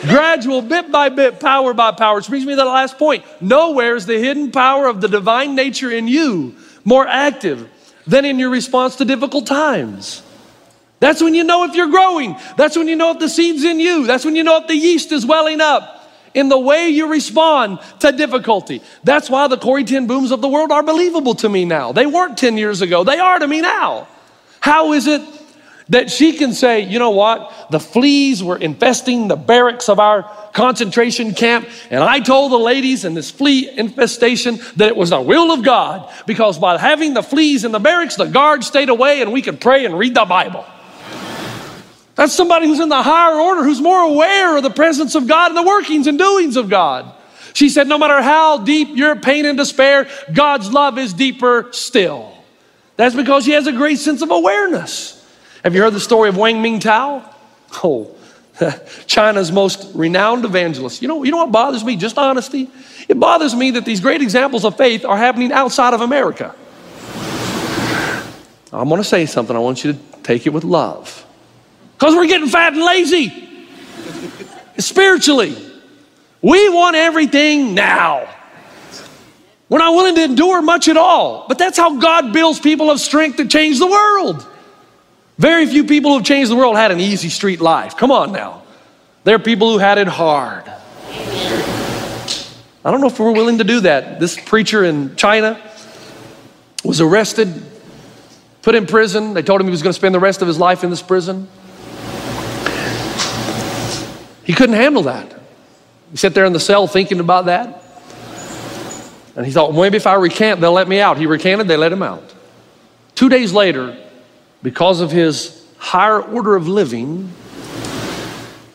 Gradual, 0.08 0.62
bit 0.62 0.92
by 0.92 1.08
bit, 1.08 1.40
power 1.40 1.74
by 1.74 1.90
power. 1.90 2.18
Which 2.18 2.28
brings 2.28 2.46
me 2.46 2.52
to 2.52 2.56
the 2.56 2.64
last 2.64 2.96
point. 2.96 3.24
Nowhere 3.40 3.96
is 3.96 4.06
the 4.06 4.16
hidden 4.16 4.52
power 4.52 4.86
of 4.86 5.00
the 5.00 5.08
divine 5.08 5.56
nature 5.56 5.90
in 5.90 6.06
you 6.06 6.54
more 6.86 7.06
active 7.06 7.68
than 8.06 8.24
in 8.24 8.38
your 8.38 8.48
response 8.48 8.96
to 8.96 9.04
difficult 9.04 9.46
times. 9.46 10.22
That's 11.00 11.20
when 11.20 11.34
you 11.34 11.44
know 11.44 11.64
if 11.64 11.74
you're 11.74 11.90
growing. 11.90 12.36
That's 12.56 12.76
when 12.76 12.88
you 12.88 12.96
know 12.96 13.10
if 13.10 13.18
the 13.18 13.28
seed's 13.28 13.64
in 13.64 13.78
you. 13.78 14.06
That's 14.06 14.24
when 14.24 14.34
you 14.34 14.44
know 14.44 14.56
if 14.58 14.66
the 14.66 14.74
yeast 14.74 15.12
is 15.12 15.26
welling 15.26 15.60
up 15.60 16.10
in 16.32 16.48
the 16.48 16.58
way 16.58 16.88
you 16.88 17.08
respond 17.08 17.80
to 17.98 18.12
difficulty. 18.12 18.82
That's 19.04 19.28
why 19.28 19.48
the 19.48 19.58
Corrie 19.58 19.84
ten 19.84 20.06
Booms 20.06 20.30
of 20.30 20.40
the 20.40 20.48
world 20.48 20.70
are 20.70 20.82
believable 20.82 21.34
to 21.36 21.48
me 21.48 21.64
now. 21.64 21.92
They 21.92 22.06
weren't 22.06 22.38
10 22.38 22.56
years 22.56 22.80
ago, 22.80 23.04
they 23.04 23.18
are 23.18 23.38
to 23.38 23.48
me 23.48 23.60
now. 23.60 24.06
How 24.60 24.92
is 24.92 25.06
it 25.06 25.22
that 25.88 26.10
she 26.10 26.32
can 26.32 26.52
say, 26.52 26.80
you 26.80 26.98
know 26.98 27.10
what, 27.10 27.68
the 27.70 27.78
fleas 27.78 28.42
were 28.42 28.56
infesting 28.56 29.28
the 29.28 29.36
barracks 29.36 29.88
of 29.88 30.00
our 30.00 30.24
concentration 30.52 31.32
camp, 31.32 31.68
and 31.90 32.02
I 32.02 32.20
told 32.20 32.50
the 32.50 32.58
ladies 32.58 33.04
in 33.04 33.14
this 33.14 33.30
flea 33.30 33.70
infestation 33.78 34.58
that 34.76 34.88
it 34.88 34.96
was 34.96 35.10
the 35.10 35.20
will 35.20 35.52
of 35.52 35.64
God 35.64 36.12
because 36.26 36.58
by 36.58 36.76
having 36.76 37.14
the 37.14 37.22
fleas 37.22 37.64
in 37.64 37.70
the 37.72 37.78
barracks, 37.78 38.16
the 38.16 38.24
guards 38.24 38.66
stayed 38.66 38.88
away 38.88 39.22
and 39.22 39.32
we 39.32 39.42
could 39.42 39.60
pray 39.60 39.84
and 39.84 39.96
read 39.96 40.14
the 40.14 40.24
Bible. 40.24 40.64
That's 42.16 42.32
somebody 42.32 42.66
who's 42.66 42.80
in 42.80 42.88
the 42.88 43.02
higher 43.02 43.38
order, 43.38 43.62
who's 43.62 43.80
more 43.80 44.00
aware 44.00 44.56
of 44.56 44.62
the 44.62 44.70
presence 44.70 45.14
of 45.14 45.28
God 45.28 45.50
and 45.50 45.56
the 45.56 45.68
workings 45.68 46.06
and 46.06 46.18
doings 46.18 46.56
of 46.56 46.70
God. 46.70 47.12
She 47.52 47.68
said, 47.68 47.88
No 47.88 47.98
matter 47.98 48.22
how 48.22 48.58
deep 48.58 48.96
your 48.96 49.16
pain 49.16 49.44
and 49.44 49.56
despair, 49.56 50.08
God's 50.32 50.72
love 50.72 50.98
is 50.98 51.12
deeper 51.12 51.68
still. 51.72 52.32
That's 52.96 53.14
because 53.14 53.44
she 53.44 53.52
has 53.52 53.66
a 53.66 53.72
great 53.72 53.98
sense 53.98 54.22
of 54.22 54.30
awareness. 54.30 55.25
Have 55.64 55.74
you 55.74 55.82
heard 55.82 55.92
the 55.92 56.00
story 56.00 56.28
of 56.28 56.36
Wang 56.36 56.56
Mingtao? 56.56 57.32
Oh, 57.82 58.14
China's 59.06 59.52
most 59.52 59.94
renowned 59.94 60.44
evangelist. 60.44 61.02
You 61.02 61.08
know, 61.08 61.22
you 61.24 61.30
know 61.30 61.38
what 61.38 61.52
bothers 61.52 61.84
me? 61.84 61.96
Just 61.96 62.18
honesty. 62.18 62.70
It 63.08 63.18
bothers 63.20 63.54
me 63.54 63.72
that 63.72 63.84
these 63.84 64.00
great 64.00 64.22
examples 64.22 64.64
of 64.64 64.76
faith 64.76 65.04
are 65.04 65.16
happening 65.16 65.52
outside 65.52 65.94
of 65.94 66.00
America. 66.00 66.54
I'm 68.72 68.88
going 68.88 69.00
to 69.00 69.08
say 69.08 69.26
something. 69.26 69.54
I 69.54 69.58
want 69.58 69.84
you 69.84 69.92
to 69.92 69.98
take 70.22 70.46
it 70.46 70.50
with 70.50 70.64
love. 70.64 71.24
Because 71.96 72.14
we're 72.14 72.26
getting 72.26 72.48
fat 72.48 72.72
and 72.72 72.82
lazy. 72.82 73.32
Spiritually, 74.78 75.56
we 76.42 76.68
want 76.68 76.96
everything 76.96 77.74
now. 77.74 78.28
We're 79.68 79.78
not 79.78 79.94
willing 79.94 80.14
to 80.16 80.24
endure 80.24 80.62
much 80.62 80.88
at 80.88 80.96
all. 80.96 81.46
But 81.48 81.58
that's 81.58 81.78
how 81.78 81.98
God 81.98 82.32
builds 82.32 82.60
people 82.60 82.90
of 82.90 83.00
strength 83.00 83.38
to 83.38 83.46
change 83.46 83.78
the 83.78 83.86
world. 83.86 84.46
Very 85.38 85.66
few 85.66 85.84
people 85.84 86.14
who've 86.14 86.24
changed 86.24 86.50
the 86.50 86.56
world 86.56 86.76
had 86.76 86.90
an 86.90 87.00
easy 87.00 87.28
street 87.28 87.60
life. 87.60 87.96
Come 87.96 88.10
on 88.10 88.32
now. 88.32 88.62
There 89.24 89.34
are 89.34 89.40
people 89.40 89.72
who 89.72 89.78
had 89.78 89.98
it 89.98 90.08
hard. 90.08 90.64
I 92.84 92.90
don't 92.90 93.00
know 93.00 93.08
if 93.08 93.18
we're 93.18 93.32
willing 93.32 93.58
to 93.58 93.64
do 93.64 93.80
that. 93.80 94.20
This 94.20 94.38
preacher 94.38 94.84
in 94.84 95.16
China 95.16 95.60
was 96.84 97.00
arrested, 97.00 97.52
put 98.62 98.76
in 98.76 98.86
prison. 98.86 99.34
They 99.34 99.42
told 99.42 99.60
him 99.60 99.66
he 99.66 99.72
was 99.72 99.82
going 99.82 99.92
to 99.92 99.98
spend 99.98 100.14
the 100.14 100.20
rest 100.20 100.40
of 100.40 100.48
his 100.48 100.58
life 100.58 100.84
in 100.84 100.90
this 100.90 101.02
prison. 101.02 101.48
He 104.44 104.52
couldn't 104.52 104.76
handle 104.76 105.02
that. 105.02 105.34
He 106.12 106.16
sat 106.16 106.34
there 106.34 106.44
in 106.44 106.52
the 106.52 106.60
cell 106.60 106.86
thinking 106.86 107.18
about 107.18 107.46
that. 107.46 107.82
And 109.34 109.44
he 109.44 109.50
thought, 109.50 109.74
maybe 109.74 109.96
if 109.96 110.06
I 110.06 110.14
recant, 110.14 110.60
they'll 110.60 110.72
let 110.72 110.86
me 110.88 111.00
out. 111.00 111.18
He 111.18 111.26
recanted, 111.26 111.66
they 111.66 111.76
let 111.76 111.92
him 111.92 112.02
out. 112.02 112.32
Two 113.16 113.28
days 113.28 113.52
later, 113.52 113.98
because 114.66 115.00
of 115.00 115.12
his 115.12 115.64
higher 115.78 116.20
order 116.20 116.56
of 116.56 116.66
living, 116.66 117.32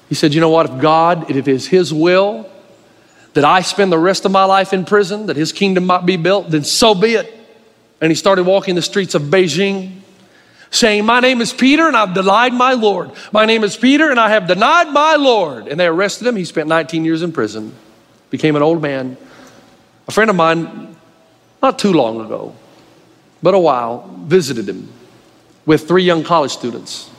he 0.07 0.15
said, 0.15 0.33
You 0.33 0.39
know 0.39 0.47
what? 0.47 0.69
If 0.69 0.79
God, 0.79 1.29
if 1.29 1.35
it 1.35 1.49
is 1.49 1.67
His 1.67 1.93
will 1.93 2.49
that 3.33 3.43
I 3.43 3.59
spend 3.59 3.91
the 3.91 3.99
rest 3.99 4.23
of 4.23 4.31
my 4.31 4.45
life 4.45 4.71
in 4.71 4.85
prison, 4.85 5.25
that 5.25 5.35
His 5.35 5.51
kingdom 5.51 5.85
might 5.85 6.05
be 6.05 6.15
built, 6.15 6.49
then 6.49 6.63
so 6.63 6.95
be 6.95 7.15
it. 7.15 7.37
And 7.99 8.09
he 8.09 8.15
started 8.15 8.45
walking 8.45 8.75
the 8.75 8.81
streets 8.81 9.15
of 9.15 9.23
Beijing, 9.23 9.99
saying, 10.69 11.05
My 11.05 11.19
name 11.19 11.41
is 11.41 11.51
Peter, 11.51 11.85
and 11.89 11.97
I've 11.97 12.13
denied 12.13 12.53
my 12.53 12.71
Lord. 12.71 13.11
My 13.33 13.43
name 13.43 13.65
is 13.65 13.75
Peter, 13.75 14.09
and 14.09 14.17
I 14.17 14.29
have 14.29 14.47
denied 14.47 14.93
my 14.93 15.17
Lord. 15.17 15.67
And 15.67 15.77
they 15.77 15.87
arrested 15.87 16.25
him. 16.25 16.37
He 16.37 16.45
spent 16.45 16.69
19 16.69 17.03
years 17.03 17.21
in 17.21 17.33
prison, 17.33 17.75
became 18.29 18.55
an 18.55 18.61
old 18.61 18.81
man. 18.81 19.17
A 20.07 20.11
friend 20.13 20.29
of 20.29 20.37
mine, 20.37 20.95
not 21.61 21.77
too 21.77 21.91
long 21.91 22.21
ago, 22.21 22.55
but 23.43 23.53
a 23.53 23.59
while, 23.59 24.09
visited 24.25 24.69
him 24.69 24.87
with 25.65 25.87
three 25.87 26.03
young 26.03 26.23
college 26.23 26.51
students. 26.51 27.09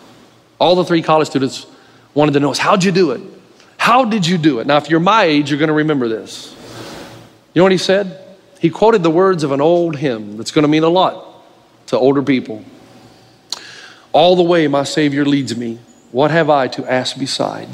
All 0.59 0.75
the 0.75 0.85
three 0.85 1.03
college 1.03 1.29
students 1.29 1.67
wanted 2.15 2.33
to 2.33 2.41
know 2.41 2.51
us, 2.51 2.59
how'd 2.59 2.85
you 2.85 2.93
do 2.93 3.13
it? 3.13 3.21
How 3.77 4.05
did 4.05 4.27
you 4.27 4.39
do 4.39 4.61
it? 4.61 4.67
Now, 4.67 4.77
if 4.77 4.89
you're 4.89 5.01
my 5.01 5.25
age, 5.25 5.51
you're 5.51 5.59
going 5.59 5.69
to 5.69 5.75
remember 5.75 6.09
this. 6.09 6.55
You 7.53 7.61
know 7.61 7.65
what 7.65 7.73
he 7.73 7.79
said? 7.79 8.19
He 8.61 8.71
quoted 8.71 9.03
the 9.03 9.11
words 9.11 9.43
of 9.43 9.51
an 9.51 9.61
old 9.61 9.97
hymn 9.97 10.37
that's 10.37 10.53
going 10.53 10.63
to 10.63 10.69
mean 10.69 10.85
a 10.85 10.89
lot 10.89 11.27
to 11.87 11.99
older 11.99 12.23
people. 12.23 12.65
All 14.13 14.37
the 14.37 14.43
way 14.43 14.69
my 14.69 14.85
Savior 14.85 15.25
leads 15.25 15.57
me, 15.57 15.81
what 16.13 16.31
have 16.31 16.49
I 16.49 16.69
to 16.69 16.87
ask 16.91 17.19
beside? 17.19 17.69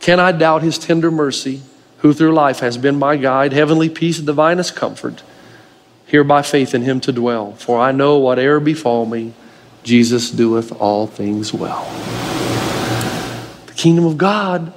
Can 0.00 0.20
I 0.20 0.32
doubt 0.32 0.62
his 0.62 0.78
tender 0.78 1.10
mercy, 1.10 1.62
who 1.98 2.12
through 2.12 2.32
life 2.32 2.60
has 2.60 2.76
been 2.76 2.98
my 2.98 3.16
guide, 3.16 3.52
heavenly 3.52 3.88
peace, 3.88 4.18
divinest 4.18 4.74
comfort, 4.74 5.22
here 6.06 6.24
by 6.24 6.42
faith 6.42 6.74
in 6.74 6.82
him 6.82 7.00
to 7.00 7.12
dwell? 7.12 7.52
For 7.52 7.78
I 7.78 7.92
know 7.92 8.18
whate'er 8.18 8.60
befall 8.60 9.06
me, 9.06 9.34
Jesus 9.82 10.30
doeth 10.30 10.72
all 10.80 11.06
things 11.06 11.52
well. 11.52 11.84
The 13.66 13.72
kingdom 13.74 14.04
of 14.04 14.18
God 14.18 14.72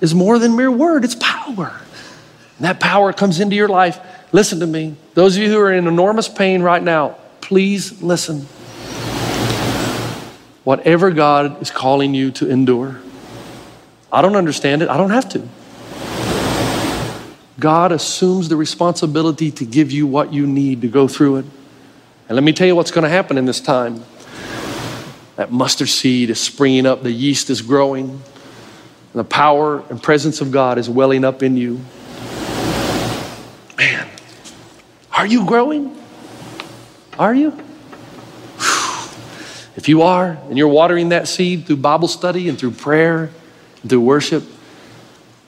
is 0.00 0.14
more 0.14 0.38
than 0.38 0.56
mere 0.56 0.70
word, 0.70 1.04
it's 1.04 1.14
power. 1.16 1.80
And 2.58 2.64
that 2.64 2.80
power 2.80 3.12
comes 3.12 3.40
into 3.40 3.56
your 3.56 3.68
life. 3.68 4.00
Listen 4.32 4.60
to 4.60 4.66
me. 4.66 4.96
Those 5.14 5.36
of 5.36 5.42
you 5.42 5.48
who 5.48 5.58
are 5.58 5.72
in 5.72 5.86
enormous 5.86 6.28
pain 6.28 6.62
right 6.62 6.82
now, 6.82 7.16
please 7.40 8.02
listen. 8.02 8.42
Whatever 10.64 11.10
God 11.10 11.62
is 11.62 11.70
calling 11.70 12.14
you 12.14 12.30
to 12.32 12.50
endure, 12.50 13.00
I 14.12 14.22
don't 14.22 14.36
understand 14.36 14.82
it, 14.82 14.88
I 14.88 14.96
don't 14.96 15.10
have 15.10 15.28
to. 15.30 15.48
God 17.58 17.90
assumes 17.90 18.48
the 18.48 18.56
responsibility 18.56 19.50
to 19.50 19.64
give 19.64 19.90
you 19.90 20.06
what 20.06 20.32
you 20.32 20.46
need 20.46 20.82
to 20.82 20.88
go 20.88 21.08
through 21.08 21.38
it. 21.38 21.46
And 22.28 22.36
let 22.36 22.44
me 22.44 22.52
tell 22.52 22.66
you 22.66 22.76
what's 22.76 22.90
going 22.90 23.04
to 23.04 23.08
happen 23.08 23.38
in 23.38 23.46
this 23.46 23.60
time. 23.60 24.04
That 25.38 25.52
mustard 25.52 25.88
seed 25.88 26.30
is 26.30 26.40
springing 26.40 26.84
up, 26.84 27.04
the 27.04 27.12
yeast 27.12 27.48
is 27.48 27.62
growing, 27.62 28.10
and 28.10 28.20
the 29.14 29.22
power 29.22 29.84
and 29.88 30.02
presence 30.02 30.40
of 30.40 30.50
God 30.50 30.78
is 30.78 30.90
welling 30.90 31.24
up 31.24 31.44
in 31.44 31.56
you. 31.56 31.80
Man, 33.76 34.08
are 35.12 35.28
you 35.28 35.46
growing? 35.46 35.96
Are 37.20 37.32
you? 37.32 37.56
If 39.76 39.88
you 39.88 40.02
are, 40.02 40.36
and 40.48 40.58
you're 40.58 40.66
watering 40.66 41.10
that 41.10 41.28
seed 41.28 41.66
through 41.66 41.76
Bible 41.76 42.08
study 42.08 42.48
and 42.48 42.58
through 42.58 42.72
prayer 42.72 43.30
and 43.82 43.88
through 43.88 44.00
worship, 44.00 44.42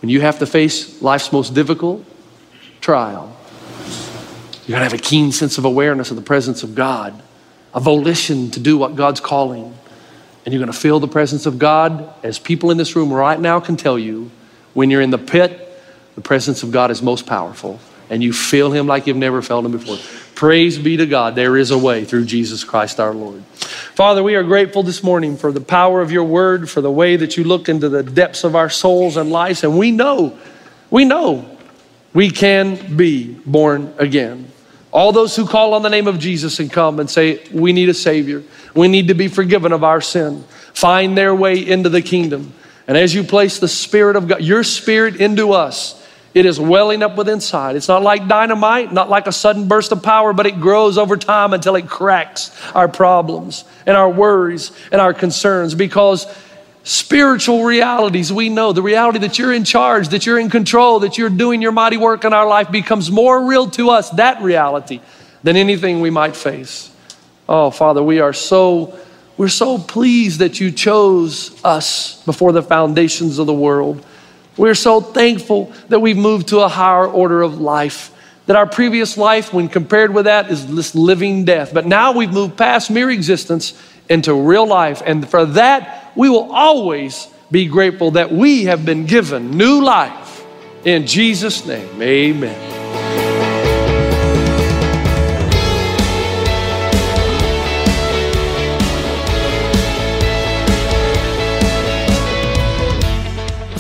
when 0.01 0.09
you 0.09 0.21
have 0.21 0.39
to 0.39 0.47
face 0.47 1.03
life's 1.03 1.33
most 1.33 1.53
difficult 1.53 2.05
trial, 2.81 3.37
you're 4.69 4.79
going 4.79 4.89
to 4.89 4.89
have 4.89 4.93
a 4.93 4.99
keen 4.99 5.33
sense 5.33 5.59
of 5.59 5.65
awareness 5.65 6.11
of 6.11 6.17
the 6.17 6.23
presence 6.23 6.63
of 6.63 6.77
God, 6.77 7.21
a 7.75 7.81
volition 7.81 8.51
to 8.53 8.61
do 8.61 8.77
what 8.77 8.97
God's 8.97 9.21
calling. 9.21 9.75
And 10.45 10.55
you're 10.55 10.61
going 10.61 10.73
to 10.73 10.79
feel 10.79 11.01
the 11.01 11.09
presence 11.09 11.47
of 11.47 11.59
God, 11.59 12.13
as 12.23 12.39
people 12.39 12.71
in 12.71 12.77
this 12.77 12.97
room 12.97 13.13
right 13.13 13.39
now 13.39 13.61
can 13.61 13.77
tell 13.77 13.99
you. 13.99 14.31
When 14.73 14.89
you're 14.91 15.03
in 15.03 15.11
the 15.11 15.19
pit, 15.19 15.69
the 16.15 16.21
presence 16.21 16.63
of 16.63 16.71
God 16.71 16.91
is 16.91 17.03
most 17.03 17.27
powerful, 17.27 17.81
and 18.09 18.23
you 18.23 18.33
feel 18.33 18.73
Him 18.73 18.87
like 18.87 19.07
you've 19.07 19.17
never 19.17 19.43
felt 19.43 19.65
Him 19.65 19.73
before. 19.73 19.99
Praise 20.35 20.79
be 20.79 20.97
to 20.97 21.07
God. 21.07 21.35
There 21.35 21.57
is 21.57 21.71
a 21.71 21.79
way 21.79 22.05
through 22.05 22.25
Jesus 22.25 22.65
Christ 22.65 22.99
our 22.99 23.13
Lord. 23.13 23.43
Father, 23.95 24.23
we 24.23 24.37
are 24.37 24.43
grateful 24.43 24.83
this 24.83 25.03
morning 25.03 25.37
for 25.37 25.53
the 25.53 25.61
power 25.61 26.01
of 26.01 26.11
your 26.11 26.25
word, 26.25 26.71
for 26.71 26.81
the 26.81 26.91
way 26.91 27.17
that 27.17 27.37
you 27.37 27.45
look 27.45 27.69
into 27.69 27.89
the 27.89 28.03
depths 28.03 28.45
of 28.45 28.57
our 28.57 28.71
souls 28.71 29.17
and 29.17 29.31
lives. 29.31 29.65
And 29.65 29.79
we 29.79 29.91
know, 29.91 30.39
we 30.91 31.05
know 31.05 31.59
we 32.15 32.31
can 32.31 32.97
be 32.97 33.35
born 33.45 33.93
again. 33.99 34.51
All 34.93 35.13
those 35.13 35.37
who 35.37 35.47
call 35.47 35.75
on 35.75 35.83
the 35.83 35.89
name 35.89 36.09
of 36.09 36.19
Jesus 36.19 36.59
and 36.59 36.71
come 36.71 36.99
and 36.99 37.09
say, 37.09 37.47
We 37.53 37.73
need 37.73 37.89
a 37.89 37.95
Savior, 37.95 38.43
we 38.75 38.89
need 38.89 39.09
to 39.09 39.15
be 39.15 39.29
forgiven 39.29 39.73
of 39.73 39.85
our 39.85 40.01
sin, 40.01 40.45
find 40.75 41.17
their 41.17 41.35
way 41.35 41.59
into 41.59 41.89
the 41.89 42.03
kingdom. 42.03 42.55
And 42.89 42.97
as 42.97 43.15
you 43.15 43.23
place 43.23 43.59
the 43.59 43.69
Spirit 43.69 44.17
of 44.17 44.27
God, 44.27 44.43
your 44.43 44.65
Spirit 44.65 45.17
into 45.17 45.53
us, 45.53 45.97
it 46.33 46.47
is 46.47 46.61
welling 46.61 47.03
up 47.03 47.17
within 47.17 47.35
inside. 47.35 47.75
It's 47.75 47.89
not 47.89 48.03
like 48.03 48.29
dynamite, 48.29 48.93
not 48.93 49.09
like 49.09 49.27
a 49.27 49.33
sudden 49.33 49.67
burst 49.67 49.91
of 49.91 50.03
power, 50.03 50.33
but 50.33 50.47
it 50.47 50.61
grows 50.61 50.97
over 50.97 51.17
time 51.17 51.53
until 51.53 51.75
it 51.75 51.89
cracks 51.89 52.57
our 52.73 52.89
problems 52.89 53.65
and 53.85 53.97
our 53.97 54.09
worries 54.09 54.71
and 54.93 55.01
our 55.01 55.13
concerns 55.13 55.75
because 55.75 56.27
spiritual 56.83 57.65
realities 57.65 58.33
we 58.33 58.49
know 58.49 58.73
the 58.73 58.83
reality 58.83 59.19
that 59.19 59.39
you're 59.39 59.53
in 59.53 59.65
charge 59.65 60.09
that 60.09 60.25
you're 60.25 60.39
in 60.39 60.49
control 60.49 61.01
that 61.01 61.19
you're 61.19 61.29
doing 61.29 61.61
your 61.61 61.73
mighty 61.73 61.97
work 61.97 62.25
in 62.25 62.33
our 62.33 62.49
life 62.49 62.71
becomes 62.71 63.11
more 63.11 63.45
real 63.45 63.69
to 63.71 63.91
us 63.91 64.09
that 64.11 64.41
reality 64.43 65.01
than 65.43 65.57
anything 65.57 66.01
we 66.01 66.11
might 66.11 66.35
face 66.35 66.91
oh 67.49 67.71
father 67.71 68.03
we 68.03 68.21
are 68.21 68.33
so 68.33 68.99
we're 69.37 69.49
so 69.49 69.79
pleased 69.79 70.41
that 70.41 70.59
you 70.59 70.71
chose 70.71 71.63
us 71.65 72.23
before 72.25 72.53
the 72.53 72.63
foundations 72.63 73.39
of 73.39 73.47
the 73.47 73.55
world 73.55 74.05
we're 74.61 74.75
so 74.75 75.01
thankful 75.01 75.73
that 75.89 76.01
we've 76.01 76.19
moved 76.19 76.49
to 76.49 76.59
a 76.61 76.69
higher 76.69 77.07
order 77.07 77.41
of 77.41 77.61
life. 77.63 78.13
That 78.45 78.57
our 78.57 78.67
previous 78.67 79.17
life, 79.17 79.55
when 79.55 79.69
compared 79.69 80.13
with 80.13 80.27
that, 80.27 80.51
is 80.51 80.67
this 80.67 80.95
living 80.95 81.47
death. 81.47 81.73
But 81.73 81.87
now 81.87 82.13
we've 82.13 82.33
moved 82.33 82.59
past 82.59 82.91
mere 82.91 83.09
existence 83.09 83.81
into 84.11 84.35
real 84.35 84.67
life. 84.67 85.03
And 85.07 85.27
for 85.27 85.47
that, 85.47 86.00
we 86.17 86.29
will 86.29 86.53
always 86.53 87.29
be 87.51 87.67
grateful 87.67 88.13
that 88.13 88.31
we 88.31 88.65
have 88.65 88.85
been 88.85 89.07
given 89.07 89.51
new 89.53 89.83
life. 89.83 90.45
In 90.85 91.07
Jesus' 91.07 91.67
name, 91.67 92.01
amen. 92.01 92.81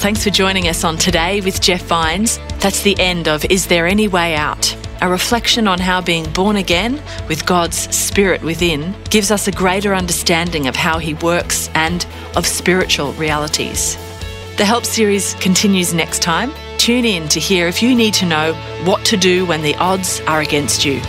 Thanks 0.01 0.25
for 0.25 0.31
joining 0.31 0.67
us 0.67 0.83
on 0.83 0.97
Today 0.97 1.43
with 1.43 1.61
Jeff 1.61 1.83
Vines. 1.83 2.39
That's 2.61 2.83
the 2.83 2.99
end 2.99 3.29
of 3.29 3.45
Is 3.45 3.67
There 3.67 3.87
Any 3.87 4.09
Way 4.09 4.35
Out? 4.35 4.80
A 5.03 5.09
reflection 5.09 5.67
on 5.67 5.79
how 5.79 6.03
being 6.03 6.31
born 6.31 6.57
again 6.57 7.03
with 7.27 7.47
God's 7.47 7.79
Spirit 7.97 8.43
within 8.43 8.95
gives 9.09 9.31
us 9.31 9.49
a 9.49 9.53
greater 9.53 9.95
understanding 9.95 10.67
of 10.67 10.77
how 10.77 10.99
He 10.99 11.15
works 11.15 11.71
and 11.75 12.07
of 12.37 12.47
spiritual 12.47 13.15
realities. 13.15 13.97
The 14.59 14.67
Help 14.67 14.85
series 14.85 15.33
continues 15.35 15.95
next 15.95 16.21
time. 16.21 16.53
Tune 16.77 17.07
in 17.07 17.29
to 17.29 17.41
hear 17.41 17.67
if 17.67 17.83
you 17.83 17.95
need 17.95 18.13
to 18.15 18.27
know 18.27 18.53
what 18.85 19.03
to 19.07 19.17
do 19.17 19.47
when 19.47 19.63
the 19.63 19.75
odds 19.77 20.21
are 20.27 20.43
against 20.43 20.85
you. 20.85 21.01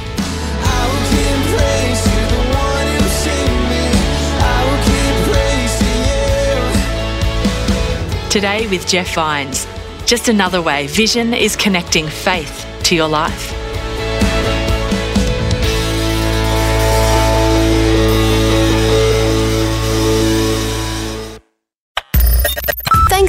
Today 8.29 8.67
with 8.69 8.87
Jeff 8.87 9.13
Vines. 9.13 9.67
Just 10.05 10.29
another 10.29 10.61
way 10.61 10.87
Vision 10.87 11.33
is 11.33 11.57
connecting 11.57 12.07
faith 12.07 12.65
to 12.83 12.95
your 12.95 13.09
life. 13.09 13.60